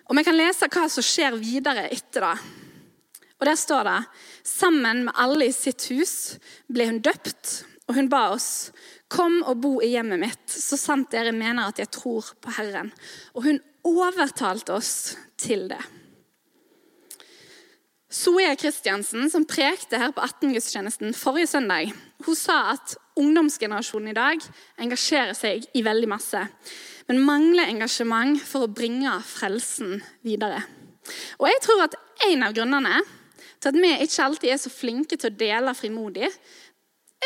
Og 0.09 0.17
Vi 0.17 0.25
kan 0.25 0.37
lese 0.37 0.69
hva 0.73 0.87
som 0.89 1.05
skjer 1.05 1.37
videre 1.37 1.89
etter 1.93 2.25
det. 2.25 2.37
Og 3.39 3.47
Der 3.47 3.57
står 3.57 3.85
det 3.85 3.99
sammen 4.43 5.05
med 5.05 5.15
alle 5.17 5.49
i 5.49 5.53
sitt 5.53 5.85
hus 5.93 6.39
ble 6.67 6.89
hun 6.89 7.01
døpt, 7.01 7.65
og 7.89 7.95
hun 7.95 8.09
ba 8.09 8.31
oss 8.33 8.73
kom 9.09 9.41
og 9.43 9.61
bo 9.63 9.79
i 9.85 9.93
hjemmet 9.95 10.21
mitt, 10.21 10.45
så 10.53 10.77
sant 10.81 11.11
dere 11.13 11.33
mener 11.33 11.69
at 11.69 11.81
jeg 11.81 11.91
tror 11.95 12.35
på 12.43 12.53
Herren. 12.59 12.93
Og 13.35 13.47
hun 13.49 13.63
overtalte 13.89 14.75
oss 14.77 15.17
til 15.41 15.69
det. 15.71 15.81
Zoe 18.09 18.55
Kristiansen, 18.57 19.27
som 19.29 19.45
prekte 19.45 19.99
her 20.01 20.15
på 20.17 20.23
18-gudstjenesten 20.25 21.13
forrige 21.17 21.51
søndag, 21.51 21.91
hun 22.25 22.37
sa 22.37 22.73
at 22.73 22.95
ungdomsgenerasjonen 23.21 24.15
i 24.15 24.17
dag 24.17 24.47
engasjerer 24.81 25.37
seg 25.37 25.67
i 25.77 25.85
veldig 25.85 26.09
masse, 26.09 26.41
men 27.09 27.21
mangler 27.25 27.69
engasjement 27.69 28.41
for 28.41 28.65
å 28.65 28.73
bringe 28.73 29.13
frelsen 29.29 29.99
videre. 30.25 30.63
Og 31.37 31.51
jeg 31.51 31.61
tror 31.65 31.85
at 31.85 31.99
en 32.31 32.47
av 32.49 32.57
grunnene 32.57 32.97
til 33.59 33.73
at 33.73 33.79
vi 33.83 33.93
ikke 34.07 34.25
alltid 34.25 34.53
er 34.55 34.61
så 34.63 34.73
flinke 34.73 35.19
til 35.19 35.33
å 35.33 35.39
dele 35.39 35.75
frimodig, 35.77 36.31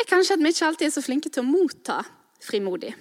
er 0.00 0.08
kanskje 0.08 0.36
at 0.36 0.42
vi 0.42 0.52
ikke 0.52 0.68
alltid 0.68 0.88
er 0.88 0.94
så 0.94 1.04
flinke 1.04 1.32
til 1.32 1.44
å 1.44 1.48
motta 1.48 2.00
frimodig. 2.42 2.92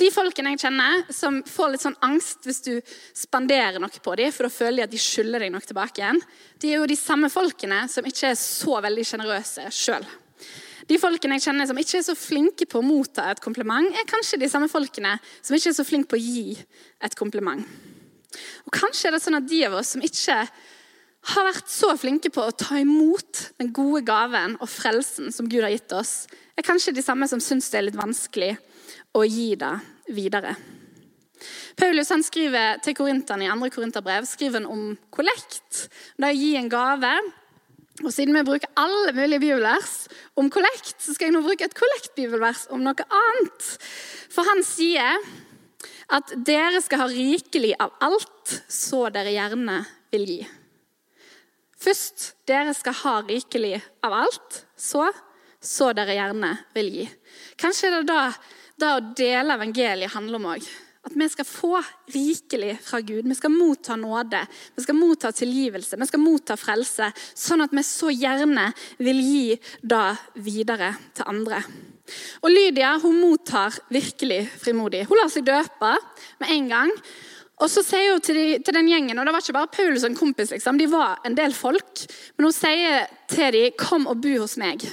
De 0.00 0.08
folkene 0.14 0.54
jeg 0.54 0.62
kjenner 0.62 1.02
som 1.12 1.40
får 1.44 1.72
litt 1.72 1.82
sånn 1.84 1.98
angst 2.06 2.46
hvis 2.48 2.62
du 2.64 2.72
spanderer 3.16 3.76
noe 3.82 4.02
på 4.02 4.14
dem, 4.16 4.32
for 4.32 4.46
da 4.46 4.52
føler 4.52 4.80
de 4.80 4.86
at 4.86 4.94
de 4.94 5.02
skylder 5.02 5.44
deg 5.44 5.52
noe 5.52 5.64
tilbake 5.64 6.00
igjen, 6.00 6.22
de 6.62 6.70
er 6.70 6.80
jo 6.80 6.88
de 6.88 6.96
samme 6.96 7.28
folkene 7.32 7.82
som 7.92 8.06
ikke 8.08 8.30
er 8.30 8.38
så 8.40 8.78
veldig 8.84 9.04
sjenerøse 9.10 9.68
sjøl. 9.74 10.06
De 10.88 10.96
folkene 10.96 11.36
jeg 11.36 11.50
kjenner 11.50 11.68
som 11.68 11.78
ikke 11.80 11.98
er 11.98 12.06
så 12.06 12.14
flinke 12.16 12.64
på 12.70 12.80
å 12.80 12.86
motta 12.86 13.26
et 13.28 13.42
kompliment, 13.44 13.90
er 13.92 14.08
kanskje 14.08 14.40
de 14.40 14.48
samme 14.48 14.70
folkene 14.72 15.18
som 15.42 15.56
ikke 15.58 15.74
er 15.74 15.76
så 15.76 15.84
flinke 15.84 16.14
på 16.14 16.16
å 16.16 16.22
gi 16.22 16.56
et 17.04 17.18
kompliment. 17.18 17.66
Og 18.64 18.72
Kanskje 18.72 19.10
er 19.10 19.16
det 19.16 19.22
sånn 19.24 19.36
at 19.36 19.48
de 19.48 19.60
av 19.66 19.76
oss 19.80 19.92
som 19.94 20.04
ikke 20.04 20.40
har 21.28 21.46
vært 21.48 21.70
så 21.70 21.92
flinke 21.98 22.30
på 22.32 22.44
å 22.46 22.54
ta 22.54 22.78
imot 22.80 23.48
den 23.58 23.72
gode 23.74 24.04
gaven 24.06 24.56
og 24.62 24.70
frelsen 24.70 25.32
som 25.34 25.48
Gud 25.50 25.64
har 25.64 25.74
gitt 25.74 25.92
oss, 25.92 26.26
er 26.56 26.66
kanskje 26.66 26.94
de 26.96 27.04
samme 27.04 27.28
som 27.30 27.42
syns 27.42 27.68
det 27.70 27.80
er 27.80 27.88
litt 27.88 27.98
vanskelig 27.98 28.54
å 29.16 29.24
gi 29.26 29.52
det 29.58 29.74
videre. 30.14 30.54
Paulus 31.78 32.10
han 32.10 32.24
skriver 32.26 32.80
til 32.82 32.96
korinterne 32.98 33.46
i 33.46 33.50
2. 33.50 33.70
korinterbrev 33.74 34.26
skriver 34.26 34.62
han 34.62 34.70
om 34.70 34.96
kollekt. 35.14 35.86
Det 36.18 36.32
å 36.32 36.38
gi 36.38 36.54
en 36.58 36.70
gave. 36.72 37.12
Og 38.04 38.10
Siden 38.14 38.34
vi 38.34 38.44
bruker 38.46 38.70
alle 38.78 39.12
mulige 39.14 39.42
bibelvers 39.42 40.06
om 40.38 40.50
kollekt, 40.54 40.96
så 41.02 41.14
skal 41.14 41.28
jeg 41.28 41.34
nå 41.34 41.42
bruke 41.42 41.66
et 41.66 41.78
kollektbibelvers 41.78 42.68
om 42.74 42.82
noe 42.86 43.06
annet. 43.20 43.70
For 44.30 44.46
han 44.46 44.62
sier 44.66 45.18
at 46.14 46.30
dere 46.46 46.80
skal 46.82 47.04
ha 47.04 47.08
rikelig 47.10 47.74
av 47.82 47.94
alt, 48.06 48.54
så 48.70 49.08
dere 49.14 49.34
gjerne 49.34 49.82
vil 50.14 50.30
gi. 50.30 50.40
Først 51.78 52.32
dere 52.48 52.74
skal 52.74 52.96
ha 53.04 53.14
rikelig 53.28 53.76
av 54.04 54.16
alt, 54.24 54.62
så 54.76 55.06
så 55.60 55.90
dere 55.96 56.14
gjerne 56.14 56.52
vil 56.76 56.90
gi. 56.94 57.06
Kanskje 57.58 57.88
er 57.88 57.96
det 57.98 58.08
da 58.12 58.28
det 58.78 58.90
å 58.94 59.06
dele 59.18 59.56
evangeliet 59.58 60.14
handler 60.14 60.38
om 60.38 60.52
òg. 60.52 60.66
At 61.08 61.14
vi 61.16 61.26
skal 61.30 61.46
få 61.46 61.78
rikelig 62.12 62.74
fra 62.84 63.00
Gud. 63.00 63.26
Vi 63.26 63.36
skal 63.38 63.54
motta 63.54 63.96
nåde, 63.98 64.42
vi 64.76 64.84
skal 64.84 64.98
motta 64.98 65.30
tilgivelse, 65.32 65.96
vi 65.98 66.08
skal 66.10 66.22
motta 66.22 66.56
frelse. 66.58 67.08
Sånn 67.38 67.64
at 67.64 67.74
vi 67.74 67.84
så 67.86 68.12
gjerne 68.12 68.68
vil 69.00 69.22
gi 69.22 69.56
det 69.82 70.08
videre 70.44 70.92
til 71.16 71.30
andre. 71.30 71.62
Og 72.42 72.52
Lydia 72.52 72.94
hun 73.02 73.18
mottar 73.20 73.74
virkelig 73.92 74.44
frimodig. 74.60 75.06
Hun 75.08 75.18
lar 75.20 75.32
seg 75.32 75.46
døpe 75.48 75.94
med 76.42 76.54
en 76.54 76.70
gang. 76.72 76.94
Og 77.58 77.70
så 77.70 77.82
sier 77.82 78.12
hun 78.14 78.22
til, 78.22 78.38
de, 78.38 78.58
til, 78.62 78.76
den 78.76 78.90
gjengen, 78.90 79.18
og 79.18 79.26
det 79.26 79.34
var 79.34 79.42
ikke 79.42 79.56
bare 79.56 79.72
Paulus 79.74 80.04
og 80.04 80.12
en 80.12 80.18
kompis, 80.18 80.52
liksom, 80.54 80.78
de 80.78 80.86
var 80.90 81.18
en 81.26 81.36
del 81.38 81.54
folk, 81.56 82.04
men 82.36 82.46
hun 82.46 82.54
sier 82.54 83.08
til 83.30 83.52
dem 83.52 83.72
'kom 83.78 84.06
og 84.06 84.20
bo 84.22 84.34
hos 84.38 84.58
meg'. 84.62 84.86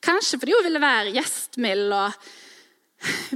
Kanskje 0.00 0.38
fordi 0.40 0.56
hun 0.56 0.64
ville 0.64 0.80
være 0.80 1.12
gjestmild 1.12 1.92
og 1.92 2.12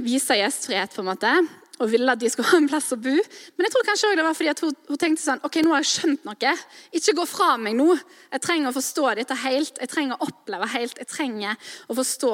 vise 0.01 0.33
gjestfrihet, 0.33 0.95
på 0.95 1.01
en 1.01 1.11
måte, 1.11 1.33
og 1.79 1.91
ville 1.91 2.11
at 2.11 2.21
de 2.21 2.29
skulle 2.29 2.49
ha 2.53 2.57
en 2.57 2.69
plass 2.69 2.93
å 2.95 2.99
bo. 3.01 3.13
Men 3.13 3.67
jeg 3.67 3.73
tror 3.73 3.85
kanskje 3.89 4.09
også 4.09 4.19
det 4.19 4.25
var 4.27 4.37
fordi 4.39 4.53
hun, 4.65 4.77
hun, 4.89 5.01
tenkte 5.01 5.23
sånn 5.25 5.43
Ok, 5.45 5.59
nå 5.61 5.73
har 5.73 5.83
jeg 5.83 5.91
skjønt 5.91 6.25
noe. 6.27 6.55
Ikke 6.95 7.17
gå 7.19 7.27
fra 7.29 7.51
meg 7.61 7.77
nå. 7.77 7.89
Jeg 8.31 8.45
trenger 8.45 8.71
å 8.71 8.77
forstå 8.77 9.13
dette 9.21 9.39
helt. 9.43 9.81
Jeg 9.81 9.91
trenger 9.91 10.17
å 10.17 10.29
oppleve 10.29 10.71
helt. 10.75 10.97
Jeg 11.01 11.11
trenger 11.11 11.71
å 11.89 11.97
forstå 11.97 12.33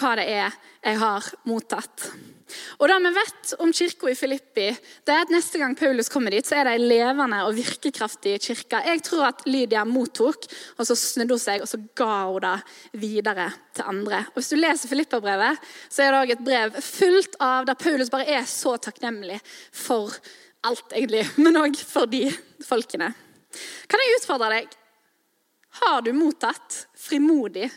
hva 0.00 0.14
det 0.18 0.28
er 0.28 0.60
jeg 0.82 1.00
har 1.04 1.32
mottatt. 1.48 2.10
Og 2.78 2.88
Det 2.88 2.98
vi 3.04 3.12
vet 3.14 3.52
om 3.62 3.72
kirka 3.72 4.10
i 4.10 4.16
Filippi, 4.18 4.66
det 5.06 5.14
er 5.14 5.24
at 5.24 5.32
neste 5.32 5.58
gang 5.60 5.76
Paulus 5.78 6.08
kommer 6.08 6.34
dit, 6.34 6.46
så 6.46 6.58
er 6.58 6.66
det 6.68 6.74
ei 6.76 6.88
levende 6.92 7.42
og 7.46 7.54
virkekraftig 7.56 8.36
kirke. 8.42 8.82
Jeg 8.86 9.02
tror 9.06 9.28
at 9.28 9.44
Lydia 9.46 9.84
mottok, 9.84 10.48
og 10.78 10.86
så 10.88 10.96
snudde 10.98 11.36
hun 11.36 11.42
seg 11.42 11.64
og 11.64 11.70
så 11.70 11.80
ga 11.98 12.26
hun 12.30 12.42
det 12.44 12.56
videre 13.02 13.50
til 13.76 13.88
andre. 13.92 14.24
Og 14.32 14.40
Hvis 14.40 14.52
du 14.52 14.58
leser 14.58 14.90
Filippa-brevet, 14.90 15.70
så 15.88 16.04
er 16.04 16.12
det 16.12 16.20
òg 16.20 16.34
et 16.34 16.44
brev 16.44 16.78
fullt 16.84 17.38
av 17.40 17.68
der 17.68 17.78
Paulus 17.78 18.12
bare 18.12 18.28
er 18.40 18.46
så 18.48 18.76
takknemlig 18.76 19.40
for 19.72 20.14
alt, 20.66 20.92
egentlig, 20.92 21.26
men 21.42 21.60
òg 21.60 21.78
for 21.78 22.10
de 22.10 22.26
folkene. 22.66 23.12
Kan 23.90 24.02
jeg 24.04 24.20
utfordre 24.20 24.52
deg? 24.54 24.76
Har 25.80 26.02
du 26.02 26.12
mottatt 26.14 26.84
frimodig 26.98 27.70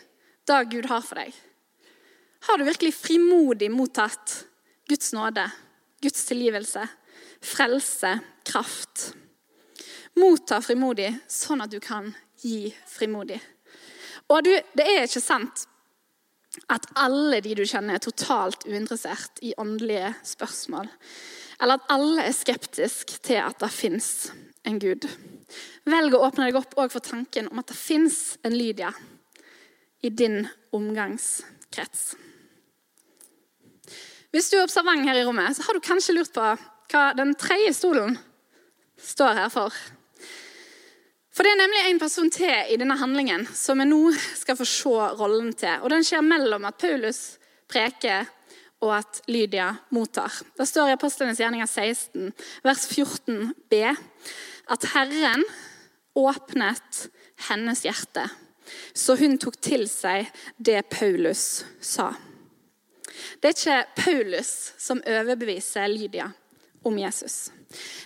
det 0.48 0.62
Gud 0.72 0.88
har 0.90 1.04
for 1.06 1.22
deg? 1.22 1.34
Har 2.44 2.60
du 2.60 2.66
virkelig 2.68 2.94
frimodig 2.98 3.70
mottatt 3.72 4.42
Guds 4.94 5.14
nåde, 5.14 5.52
Guds 6.02 6.26
tilgivelse, 6.26 6.88
frelse, 7.42 8.20
kraft. 8.46 9.08
Motta 10.22 10.60
frimodig 10.62 11.08
sånn 11.26 11.64
at 11.66 11.72
du 11.74 11.80
kan 11.82 12.12
gi 12.44 12.68
frimodig. 12.86 13.40
Og 14.30 14.44
du, 14.46 14.52
det 14.78 14.86
er 14.86 15.08
ikke 15.08 15.24
sant 15.24 15.64
at 16.70 16.86
alle 17.02 17.40
de 17.42 17.56
du 17.58 17.64
kjenner, 17.66 17.98
er 17.98 18.04
totalt 18.06 18.68
uinteressert 18.70 19.42
i 19.42 19.56
åndelige 19.58 20.12
spørsmål. 20.30 20.92
Eller 21.58 21.82
at 21.82 21.90
alle 21.96 22.28
er 22.28 22.36
skeptisk 22.38 23.16
til 23.26 23.42
at 23.42 23.58
det 23.64 23.72
fins 23.74 24.12
en 24.62 24.78
Gud. 24.78 25.08
Velg 25.90 26.14
å 26.14 26.22
åpne 26.28 26.52
deg 26.52 26.60
opp 26.60 26.78
for 26.78 27.02
tanken 27.02 27.50
om 27.50 27.64
at 27.64 27.74
det 27.74 27.80
fins 27.80 28.38
en 28.46 28.54
Lydia 28.54 28.94
i 30.06 30.14
din 30.14 30.44
omgangskrets. 30.70 32.12
Hvis 34.34 34.50
du 34.50 34.58
er 34.58 34.66
observant 34.66 35.06
her 35.06 35.20
i 35.20 35.26
rommet, 35.28 35.54
så 35.54 35.68
har 35.68 35.78
du 35.78 35.84
kanskje 35.84 36.16
lurt 36.18 36.34
på 36.34 36.46
hva 36.94 37.04
den 37.18 37.36
tredje 37.38 37.74
stolen 37.78 38.16
står 38.98 39.38
her 39.38 39.52
for. 39.54 39.76
For 41.34 41.46
det 41.46 41.54
er 41.54 41.60
nemlig 41.62 41.82
en 41.86 42.02
person 42.02 42.32
til 42.34 42.74
i 42.74 42.78
denne 42.82 42.98
handlingen 42.98 43.46
som 43.58 43.78
vi 43.82 43.86
nå 43.90 44.00
skal 44.38 44.58
få 44.58 44.66
se 44.70 45.10
rollen 45.20 45.54
til. 45.58 45.82
Og 45.82 45.94
den 45.94 46.06
skjer 46.06 46.26
mellom 46.26 46.66
at 46.70 46.78
Paulus 46.82 47.22
preker 47.70 48.26
og 48.84 48.92
at 48.98 49.22
Lydia 49.30 49.70
mottar. 49.96 50.34
Det 50.58 50.68
står 50.68 50.92
i 50.92 50.98
Apostlenes 50.98 51.40
gjerninger 51.40 51.70
16, 51.70 52.34
vers 52.66 52.90
14b, 52.90 53.80
at 54.74 54.90
Herren 54.94 55.46
åpnet 56.18 57.06
hennes 57.50 57.86
hjerte, 57.86 58.28
så 58.94 59.16
hun 59.20 59.38
tok 59.42 59.58
til 59.62 59.88
seg 59.92 60.30
det 60.58 60.82
Paulus 60.92 61.64
sa. 61.82 62.12
Det 63.42 63.50
er 63.50 63.58
ikke 63.58 64.04
Paulus 64.04 64.54
som 64.82 65.02
overbeviser 65.06 65.92
Lydia 65.92 66.30
om 66.84 66.98
Jesus. 67.00 67.52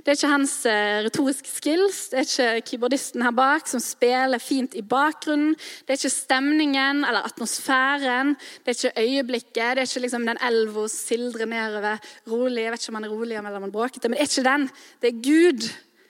Det 0.03 0.11
er 0.11 0.15
ikke 0.15 0.31
hans 0.31 0.53
eh, 0.69 0.99
retoriske 1.03 1.49
skills, 1.49 1.97
det 2.11 2.19
er 2.21 2.27
ikke 2.27 2.67
keyboardisten 2.69 3.25
her 3.25 3.33
bak 3.35 3.67
som 3.67 3.81
spiller 3.83 4.39
fint 4.39 4.77
i 4.79 4.83
bakgrunnen. 4.85 5.57
Det 5.83 5.93
er 5.95 5.99
ikke 5.99 6.13
stemningen 6.13 7.03
eller 7.03 7.27
atmosfæren, 7.27 8.35
det 8.63 8.71
er 8.71 8.77
ikke 8.77 9.03
øyeblikket. 9.03 9.75
Det 9.75 9.83
er 9.83 9.89
ikke 9.89 10.05
liksom 10.05 10.27
den 10.29 10.41
elva 10.49 10.87
sildrer 10.91 11.49
nedover 11.49 11.99
rolig. 12.31 12.63
Jeg 12.63 12.75
vet 12.75 12.85
ikke 12.85 12.93
om 12.93 12.99
han 13.01 13.09
er 13.09 13.15
rolig 13.15 13.39
eller 13.39 13.59
om 13.59 13.67
han 13.67 13.75
bråkete, 13.75 14.07
men 14.07 14.17
det 14.17 14.23
er 14.23 14.31
ikke 14.31 14.49
den. 14.49 14.69
Det 15.01 15.11
er 15.11 15.23
Gud 15.27 15.69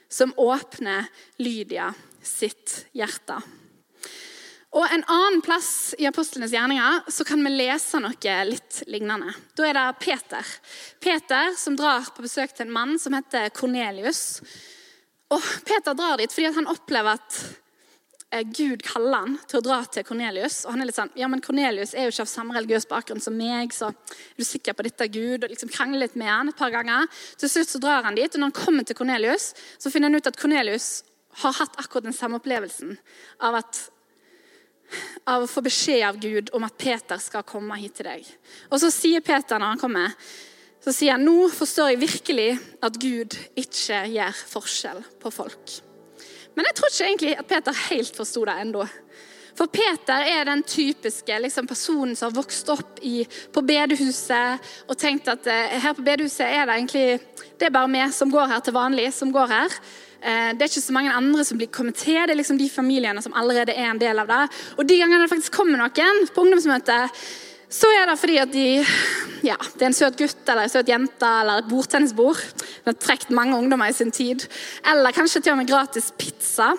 som 0.10 0.36
åpner 0.38 1.10
Lydia 1.42 1.92
sitt 2.24 2.84
hjerte. 2.96 3.42
Og 4.78 4.86
En 4.94 5.04
annen 5.10 5.42
plass 5.42 5.96
i 5.98 6.06
apostlenes 6.06 6.54
gjerninger 6.54 7.08
så 7.10 7.26
kan 7.26 7.42
vi 7.42 7.50
lese 7.50 7.98
noe 8.02 8.34
litt 8.46 8.84
lignende. 8.86 9.34
Da 9.58 9.66
er 9.66 9.74
det 9.74 9.86
Peter. 10.04 10.52
Peter 11.02 11.56
som 11.58 11.78
drar 11.80 12.06
på 12.14 12.26
besøk 12.26 12.54
til 12.54 12.68
en 12.68 12.76
mann 12.76 13.00
som 13.02 13.16
heter 13.18 13.50
Kornelius. 13.58 14.44
Og 15.34 15.48
Peter 15.66 15.98
drar 15.98 16.22
dit 16.22 16.34
fordi 16.34 16.54
han 16.60 16.70
opplever 16.70 17.18
at 17.18 17.40
eh, 18.30 18.46
Gud 18.46 18.86
kaller 18.86 19.26
han 19.26 19.40
til 19.50 19.64
å 19.64 19.66
dra 19.66 19.80
til 19.90 20.06
Kornelius. 20.06 20.60
Og 20.68 20.76
han 20.76 20.86
er 20.86 20.92
litt 20.92 21.00
sånn 21.02 21.16
Ja, 21.18 21.32
men 21.32 21.42
Kornelius 21.42 21.96
er 21.98 22.06
jo 22.06 22.14
ikke 22.14 22.28
av 22.28 22.32
samme 22.36 22.60
religiøs 22.60 22.86
bakgrunn 22.94 23.24
som 23.24 23.36
meg, 23.40 23.74
så 23.74 23.90
er 23.90 24.38
du 24.38 24.46
sikker 24.46 24.78
på 24.78 24.86
dette, 24.86 25.10
Gud? 25.10 25.42
Og 25.42 25.50
liksom 25.50 25.74
krangler 25.74 26.06
litt 26.06 26.22
med 26.22 26.30
han 26.30 26.54
et 26.54 26.62
par 26.62 26.76
ganger. 26.76 27.10
Til 27.42 27.56
slutt 27.56 27.74
så 27.74 27.82
drar 27.82 28.06
han 28.06 28.22
dit, 28.22 28.30
og 28.30 28.46
når 28.46 28.54
han 28.54 28.60
kommer 28.62 28.86
til 28.86 29.02
Kornelius, 29.02 29.56
så 29.82 29.90
finner 29.90 30.14
han 30.14 30.22
ut 30.22 30.30
at 30.30 30.38
Kornelius 30.38 30.92
har 31.42 31.64
hatt 31.66 31.82
akkurat 31.82 32.06
den 32.06 32.18
samme 32.18 32.38
opplevelsen 32.38 32.94
av 33.42 33.58
at 33.66 33.88
av 35.28 35.44
å 35.44 35.50
få 35.50 35.64
beskjed 35.66 36.06
av 36.08 36.20
Gud 36.22 36.52
om 36.56 36.66
at 36.68 36.78
Peter 36.80 37.20
skal 37.22 37.46
komme 37.48 37.78
hit 37.82 37.98
til 38.00 38.10
deg. 38.10 38.28
Og 38.72 38.80
så 38.82 38.92
sier 38.94 39.26
Peter 39.26 39.60
når 39.60 39.74
han 39.74 39.82
kommer, 39.82 40.14
så 40.84 40.94
sier 40.96 41.18
han 41.18 41.26
nå 41.28 41.50
forstår 41.52 41.92
jeg 41.92 42.04
virkelig 42.06 42.52
at 42.86 43.02
Gud 43.02 43.36
ikke 43.60 44.06
gjør 44.14 44.46
forskjell 44.54 45.04
på 45.22 45.34
folk. 45.34 45.80
Men 46.56 46.70
jeg 46.70 46.78
tror 46.78 46.92
ikke 46.92 47.10
egentlig 47.10 47.34
at 47.38 47.50
Peter 47.50 47.84
helt 47.90 48.16
forsto 48.18 48.46
det 48.48 48.56
ennå. 48.64 48.86
For 49.58 49.70
Peter 49.74 50.26
er 50.30 50.46
den 50.46 50.62
typiske 50.66 51.40
liksom, 51.42 51.68
personen 51.70 52.16
som 52.16 52.30
har 52.30 52.38
vokst 52.38 52.68
opp 52.70 53.00
i, 53.02 53.24
på 53.26 53.64
bedehuset 53.66 54.68
og 54.86 54.98
tenkt 55.02 55.30
at 55.32 55.50
eh, 55.50 55.80
her 55.82 55.96
på 55.98 56.06
bedehuset 56.06 56.46
er 56.46 56.68
det 56.70 56.76
egentlig 56.78 57.06
det 57.58 57.68
er 57.68 57.74
bare 57.74 57.90
vi 57.90 58.04
som 58.14 58.32
går 58.32 58.52
her 58.52 58.62
til 58.62 58.76
vanlig, 58.76 59.08
som 59.18 59.32
går 59.34 59.50
her. 59.50 59.78
Eh, 60.22 60.54
det 60.58 60.66
er 60.66 60.72
ikke 60.72 60.86
så 60.86 60.96
mange 60.96 61.14
andre 61.14 61.46
som 61.46 61.60
blir 61.60 61.70
kommet 61.74 62.00
til. 62.02 62.18
Det 62.26 62.34
er 62.34 62.40
liksom 62.40 62.60
de 62.60 62.70
familiene 62.72 63.22
som 63.24 63.36
allerede 63.38 63.76
er 63.76 63.92
en 63.92 64.02
del 64.02 64.24
av 64.24 64.32
det. 64.32 64.44
Og 64.78 64.88
de 64.88 64.98
gangene 65.00 65.26
det 65.26 65.32
faktisk 65.34 65.56
kommer 65.60 65.80
noen 65.82 66.26
på 66.34 66.46
ungdomsmøtet, 66.46 67.22
så 67.70 67.90
er 68.00 68.08
det 68.08 68.20
fordi 68.20 68.38
at 68.40 68.52
de 68.54 68.68
ja, 69.44 69.58
det 69.76 69.84
er 69.84 69.90
en 69.90 69.96
søt 69.96 70.20
gutt 70.20 70.48
eller 70.48 70.66
en 70.66 70.72
søt 70.72 70.88
jente 70.88 71.32
eller 71.42 71.62
et 71.62 71.68
bordtennisbord. 71.70 72.40
Det 72.64 72.94
har 72.94 73.00
trukket 73.04 73.34
mange 73.36 73.58
ungdommer 73.58 73.92
i 73.92 73.98
sin 73.98 74.12
tid. 74.12 74.46
Eller 74.88 75.16
kanskje 75.16 75.42
til 75.44 75.54
og 75.54 75.60
med 75.62 75.70
gratis 75.70 76.14
pizza. 76.18 76.72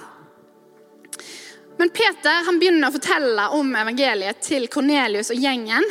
Men 1.79 1.92
Peter 1.94 2.42
han 2.48 2.59
begynner 2.59 2.88
å 2.88 2.96
fortelle 2.96 3.44
om 3.55 3.70
evangeliet 3.79 4.40
til 4.42 4.66
Kornelius 4.72 5.31
og 5.35 5.44
gjengen. 5.44 5.85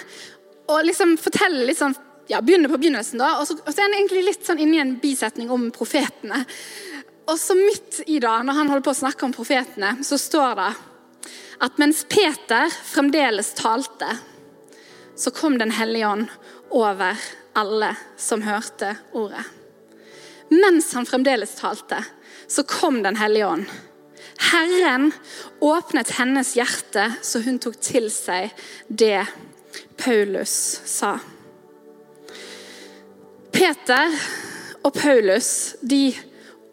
Og 0.68 0.84
liksom 0.84 1.16
forteller 1.22 1.70
litt 1.70 1.80
sånn, 1.80 1.96
ja, 2.28 2.42
begynner 2.44 2.74
på 2.74 2.82
begynnelsen 2.82 3.22
da, 3.22 3.38
og 3.40 3.48
så, 3.48 3.56
og 3.62 3.70
så 3.72 3.80
er 3.80 3.88
han 3.88 3.96
egentlig 4.02 4.26
litt 4.28 4.44
sånn 4.44 4.60
inni 4.60 4.82
en 4.84 4.98
bisetning 5.00 5.54
om 5.54 5.70
profetene. 5.72 6.42
Og 7.28 7.40
så 7.40 7.56
midt 7.56 8.02
i 8.08 8.20
det, 8.20 8.36
når 8.48 8.56
han 8.56 8.70
holder 8.72 8.86
på 8.86 8.94
å 8.94 9.02
snakke 9.02 9.28
om 9.28 9.36
profetene, 9.36 9.98
så 10.04 10.20
står 10.20 10.54
det 10.60 10.70
at 11.68 11.80
mens 11.82 12.04
Peter 12.08 12.72
fremdeles 12.86 13.52
talte, 13.58 14.10
så 15.18 15.34
kom 15.34 15.58
Den 15.58 15.72
hellige 15.74 16.08
ånd 16.08 16.28
over 16.70 17.18
alle 17.58 17.96
som 18.18 18.44
hørte 18.46 18.94
ordet. 19.18 19.42
Mens 20.54 20.94
han 20.94 21.08
fremdeles 21.10 21.56
talte, 21.58 22.04
så 22.48 22.64
kom 22.64 23.02
Den 23.04 23.18
hellige 23.18 23.48
ånd. 23.48 23.66
Herren 24.52 25.12
åpnet 25.60 26.14
hennes 26.20 26.54
hjerte, 26.56 27.10
så 27.22 27.42
hun 27.42 27.58
tok 27.60 27.80
til 27.82 28.12
seg 28.14 28.54
det 28.88 29.26
Paulus 29.98 30.54
sa. 30.86 31.18
Peter 33.52 34.14
og 34.86 34.94
Paulus 34.94 35.50
de 35.82 36.14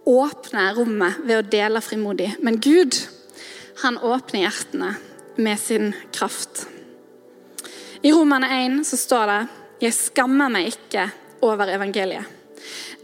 åpner 0.04 0.74
rommet 0.76 1.20
ved 1.24 1.38
å 1.38 1.48
dele 1.48 1.82
frimodig. 1.84 2.34
Men 2.44 2.60
Gud, 2.60 2.96
han 3.82 3.98
åpner 3.98 4.44
hjertene 4.44 4.94
med 5.36 5.60
sin 5.60 5.92
kraft. 6.12 6.66
I 8.04 8.12
Romerne 8.12 8.50
1 8.66 8.86
så 8.86 8.96
står 9.00 9.26
det 9.26 9.48
'Jeg 9.80 9.94
skammer 9.94 10.48
meg 10.48 10.66
ikke 10.66 11.10
over 11.42 11.66
evangeliet'. 11.66 12.26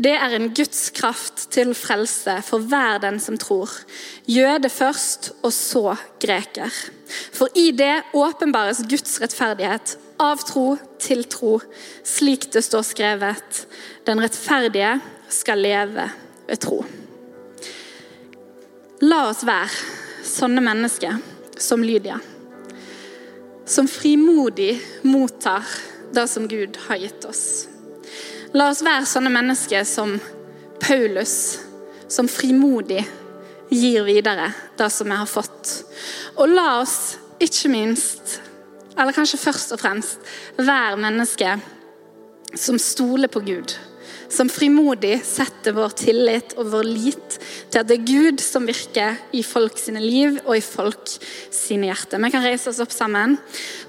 Det 0.01 0.13
er 0.17 0.33
en 0.33 0.55
Guds 0.57 0.91
kraft 0.97 1.51
til 1.53 1.75
frelse 1.77 2.39
for 2.47 2.59
hver 2.59 3.01
den 3.03 3.19
som 3.21 3.37
tror. 3.39 3.69
Jøde 4.25 4.71
først, 4.73 5.33
og 5.43 5.53
så 5.53 5.97
greker. 6.23 6.71
For 7.33 7.49
i 7.55 7.71
det 7.77 8.03
åpenbares 8.15 8.81
Guds 8.89 9.21
rettferdighet 9.21 9.99
av 10.21 10.41
tro 10.49 10.79
til 10.99 11.25
tro, 11.25 11.59
slik 12.05 12.53
det 12.55 12.65
står 12.65 12.83
skrevet. 12.83 13.67
Den 14.07 14.23
rettferdige 14.25 15.01
skal 15.29 15.59
leve 15.59 16.09
ved 16.51 16.61
tro. 16.61 16.83
La 19.07 19.23
oss 19.31 19.45
være 19.47 19.71
sånne 20.27 20.63
mennesker 20.65 21.21
som 21.61 21.85
Lydia, 21.85 22.19
som 23.65 23.89
frimodig 23.89 24.75
mottar 25.07 25.65
det 26.13 26.27
som 26.29 26.49
Gud 26.51 26.77
har 26.89 27.01
gitt 27.01 27.25
oss. 27.25 27.45
La 28.53 28.67
oss 28.73 28.83
være 28.83 29.07
sånne 29.07 29.31
mennesker 29.33 29.87
som 29.87 30.17
Paulus, 30.83 31.35
som 32.11 32.29
frimodig 32.29 33.05
gir 33.71 34.05
videre 34.09 34.51
det 34.79 34.89
som 34.91 35.07
vi 35.07 35.19
har 35.21 35.31
fått. 35.31 35.77
Og 36.35 36.51
la 36.51 36.81
oss 36.81 37.15
ikke 37.41 37.71
minst, 37.71 38.41
eller 38.99 39.15
kanskje 39.17 39.39
først 39.41 39.77
og 39.77 39.81
fremst, 39.81 40.19
være 40.59 40.99
mennesker 40.99 41.63
som 42.59 42.81
stoler 42.83 43.31
på 43.31 43.45
Gud. 43.47 43.77
Som 44.31 44.51
frimodig 44.53 45.17
setter 45.27 45.75
vår 45.75 45.95
tillit 45.99 46.55
og 46.55 46.69
vår 46.71 46.87
lit 46.87 47.39
til 47.71 47.81
at 47.81 47.89
det 47.89 47.97
er 47.99 48.07
Gud 48.07 48.43
som 48.45 48.69
virker 48.69 49.19
i 49.35 49.43
folk 49.47 49.79
sine 49.81 50.03
liv 50.03 50.39
og 50.45 50.55
i 50.55 50.63
folk 50.63 51.11
sine 51.51 51.91
hjerter. 51.91 52.23
Vi 52.23 52.31
kan 52.31 52.45
reise 52.47 52.71
oss 52.71 52.79
opp 52.83 52.95
sammen, 52.95 53.39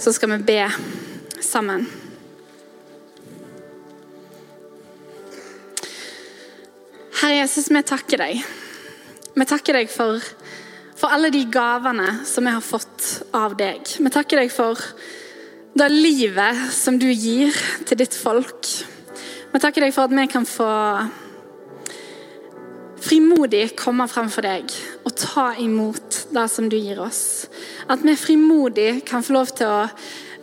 så 0.01 0.13
skal 0.15 0.33
vi 0.33 0.39
be 0.49 0.63
sammen. 1.45 1.85
Herre 7.21 7.43
Jesus, 7.43 7.69
vi 7.69 7.81
takker 7.85 8.23
deg. 8.23 8.39
Vi 9.37 9.45
takker 9.45 9.77
deg 9.77 9.91
for, 9.93 10.17
for 10.97 11.13
alle 11.13 11.29
de 11.33 11.43
gavene 11.53 12.23
som 12.25 12.47
vi 12.47 12.53
har 12.55 12.65
fått 12.65 13.11
av 13.37 13.53
deg. 13.59 13.93
Vi 14.01 14.11
takker 14.11 14.41
deg 14.41 14.49
for 14.49 14.81
det 15.77 15.87
livet 15.93 16.65
som 16.73 16.97
du 16.99 17.07
gir 17.11 17.53
til 17.85 18.01
ditt 18.01 18.17
folk. 18.17 18.65
Vi 19.51 19.59
takker 19.59 19.83
deg 19.83 19.93
for 19.95 20.07
at 20.07 20.15
vi 20.15 20.27
kan 20.31 20.47
få 20.47 20.71
frimodig 23.01 23.73
komme 23.79 24.05
frem 24.07 24.29
for 24.31 24.45
deg 24.45 24.71
og 25.01 25.15
ta 25.17 25.51
imot 25.59 26.21
det 26.31 26.47
som 26.53 26.69
du 26.71 26.77
gir 26.77 27.01
oss. 27.03 27.49
At 27.91 28.05
vi 28.05 28.15
frimodig 28.15 29.01
kan 29.07 29.25
få 29.25 29.35
lov 29.35 29.51
til 29.57 29.67
å 29.67 29.87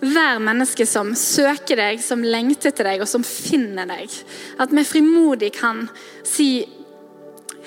være 0.03 0.43
mennesker 0.45 0.87
som 0.87 1.15
søker 1.17 1.81
deg, 1.81 2.03
som 2.05 2.23
lengter 2.23 2.75
til 2.75 2.87
deg, 2.87 3.01
og 3.03 3.11
som 3.11 3.25
finner 3.27 3.89
deg. 3.89 4.13
At 4.61 4.75
vi 4.75 4.85
frimodig 4.87 5.53
kan 5.57 5.89
si 6.23 6.69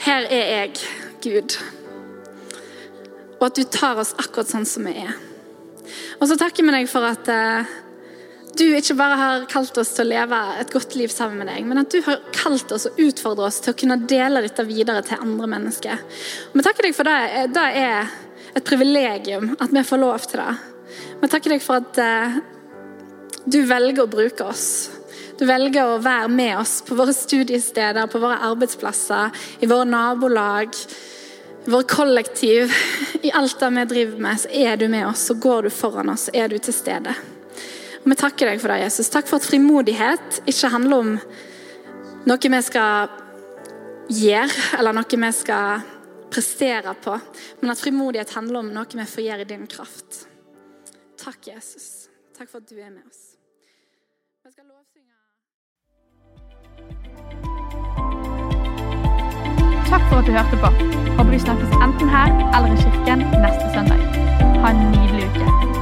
'Her 0.01 0.25
er 0.30 0.45
jeg, 0.62 0.71
Gud'. 1.21 1.58
Og 3.39 3.45
at 3.45 3.56
du 3.56 3.63
tar 3.63 3.97
oss 3.97 4.13
akkurat 4.17 4.49
sånn 4.49 4.65
som 4.65 4.86
vi 4.86 4.93
er. 4.97 5.13
Og 6.21 6.27
så 6.27 6.38
takker 6.38 6.63
vi 6.63 6.71
deg 6.71 6.89
for 6.89 7.06
at 7.06 7.27
uh, 7.27 7.65
du 8.57 8.65
ikke 8.75 8.97
bare 8.99 9.17
har 9.19 9.45
kalt 9.49 9.77
oss 9.79 9.93
til 9.95 10.05
å 10.05 10.11
leve 10.11 10.39
et 10.59 10.71
godt 10.73 10.95
liv 10.99 11.11
sammen 11.13 11.39
med 11.39 11.49
deg, 11.51 11.67
men 11.67 11.81
at 11.81 11.93
du 11.93 12.01
har 12.03 12.19
kalt 12.35 12.71
oss 12.75 12.87
og 12.89 12.99
utfordret 12.99 13.47
oss 13.47 13.61
til 13.63 13.73
å 13.73 13.77
kunne 13.79 14.01
dele 14.09 14.43
dette 14.43 14.65
videre 14.67 15.03
til 15.07 15.23
andre 15.23 15.47
mennesker. 15.53 16.03
Og 16.51 16.59
vi 16.59 16.65
takker 16.65 16.87
deg 16.87 16.97
for 16.97 17.07
det. 17.07 17.45
Det 17.55 17.67
er 17.79 18.11
et 18.51 18.67
privilegium 18.67 19.53
at 19.57 19.71
vi 19.71 19.85
får 19.87 20.03
lov 20.03 20.27
til 20.27 20.43
det. 20.43 20.55
Vi 21.21 21.31
takker 21.31 21.55
deg 21.55 21.63
for 21.63 21.79
at 21.79 22.01
uh, 22.01 22.41
du 23.45 23.61
velger 23.69 24.03
å 24.03 24.11
bruke 24.11 24.51
oss. 24.51 24.67
Du 25.39 25.47
velger 25.49 25.87
å 25.87 26.01
være 26.03 26.29
med 26.29 26.57
oss 26.59 26.81
på 26.85 26.97
våre 26.99 27.15
studiesteder, 27.15 28.09
på 28.11 28.19
våre 28.21 28.41
arbeidsplasser, 28.51 29.31
i 29.63 29.69
våre 29.69 29.87
nabolag, 29.89 30.75
i 31.65 31.71
våre 31.71 31.87
kollektiv. 31.89 32.75
I 33.25 33.31
alt 33.37 33.59
det 33.63 33.71
vi 33.79 33.91
driver 33.95 34.25
med, 34.27 34.43
så 34.43 34.51
er 34.51 34.77
du 34.77 34.89
med 34.91 35.07
oss, 35.07 35.29
så 35.31 35.39
går 35.39 35.69
du 35.69 35.73
foran 35.73 36.11
oss, 36.11 36.27
så 36.27 36.35
er 36.35 36.51
du 36.51 36.59
til 36.59 36.75
stede. 36.75 37.15
Og 38.01 38.09
Vi 38.09 38.17
takker 38.17 38.49
deg 38.49 38.61
for 38.61 38.73
det, 38.73 38.81
Jesus. 38.81 39.09
Takk 39.13 39.27
for 39.29 39.37
at 39.37 39.45
frimodighet 39.45 40.41
ikke 40.49 40.71
handler 40.73 41.03
om 41.03 41.11
noe 42.25 42.51
vi 42.53 42.61
skal 42.65 43.11
gjøre, 44.11 44.77
eller 44.79 44.95
noe 44.97 45.21
vi 45.25 45.31
skal 45.35 45.83
prestere 46.31 46.95
på, 47.03 47.17
men 47.61 47.73
at 47.73 47.81
frimodighet 47.81 48.33
handler 48.37 48.63
om 48.63 48.71
noe 48.73 48.97
vi 48.97 49.07
får 49.13 49.27
gjøre 49.27 49.45
i 49.45 49.51
din 49.53 49.67
kraft. 49.69 50.25
Takk, 51.21 51.51
Jesus. 51.53 52.09
Takk 52.37 52.49
for 52.49 52.63
at 52.63 52.69
du 52.69 52.79
er 52.79 52.89
med 52.89 53.05
oss. 53.05 53.27
Takk 59.91 60.01
for 60.07 60.21
at 60.21 60.25
du 60.25 60.31
hørte 60.31 60.57
på. 60.63 60.69
Håper 61.17 61.31
vi 61.31 61.39
snakkes 61.39 61.75
enten 61.83 62.09
her 62.09 62.31
eller 62.55 62.73
i 62.73 62.81
kirken 62.81 63.27
neste 63.43 63.67
søndag. 63.75 64.01
Ha 64.63 64.71
en 64.71 64.91
nydelig 64.95 65.27
uke. 65.27 65.80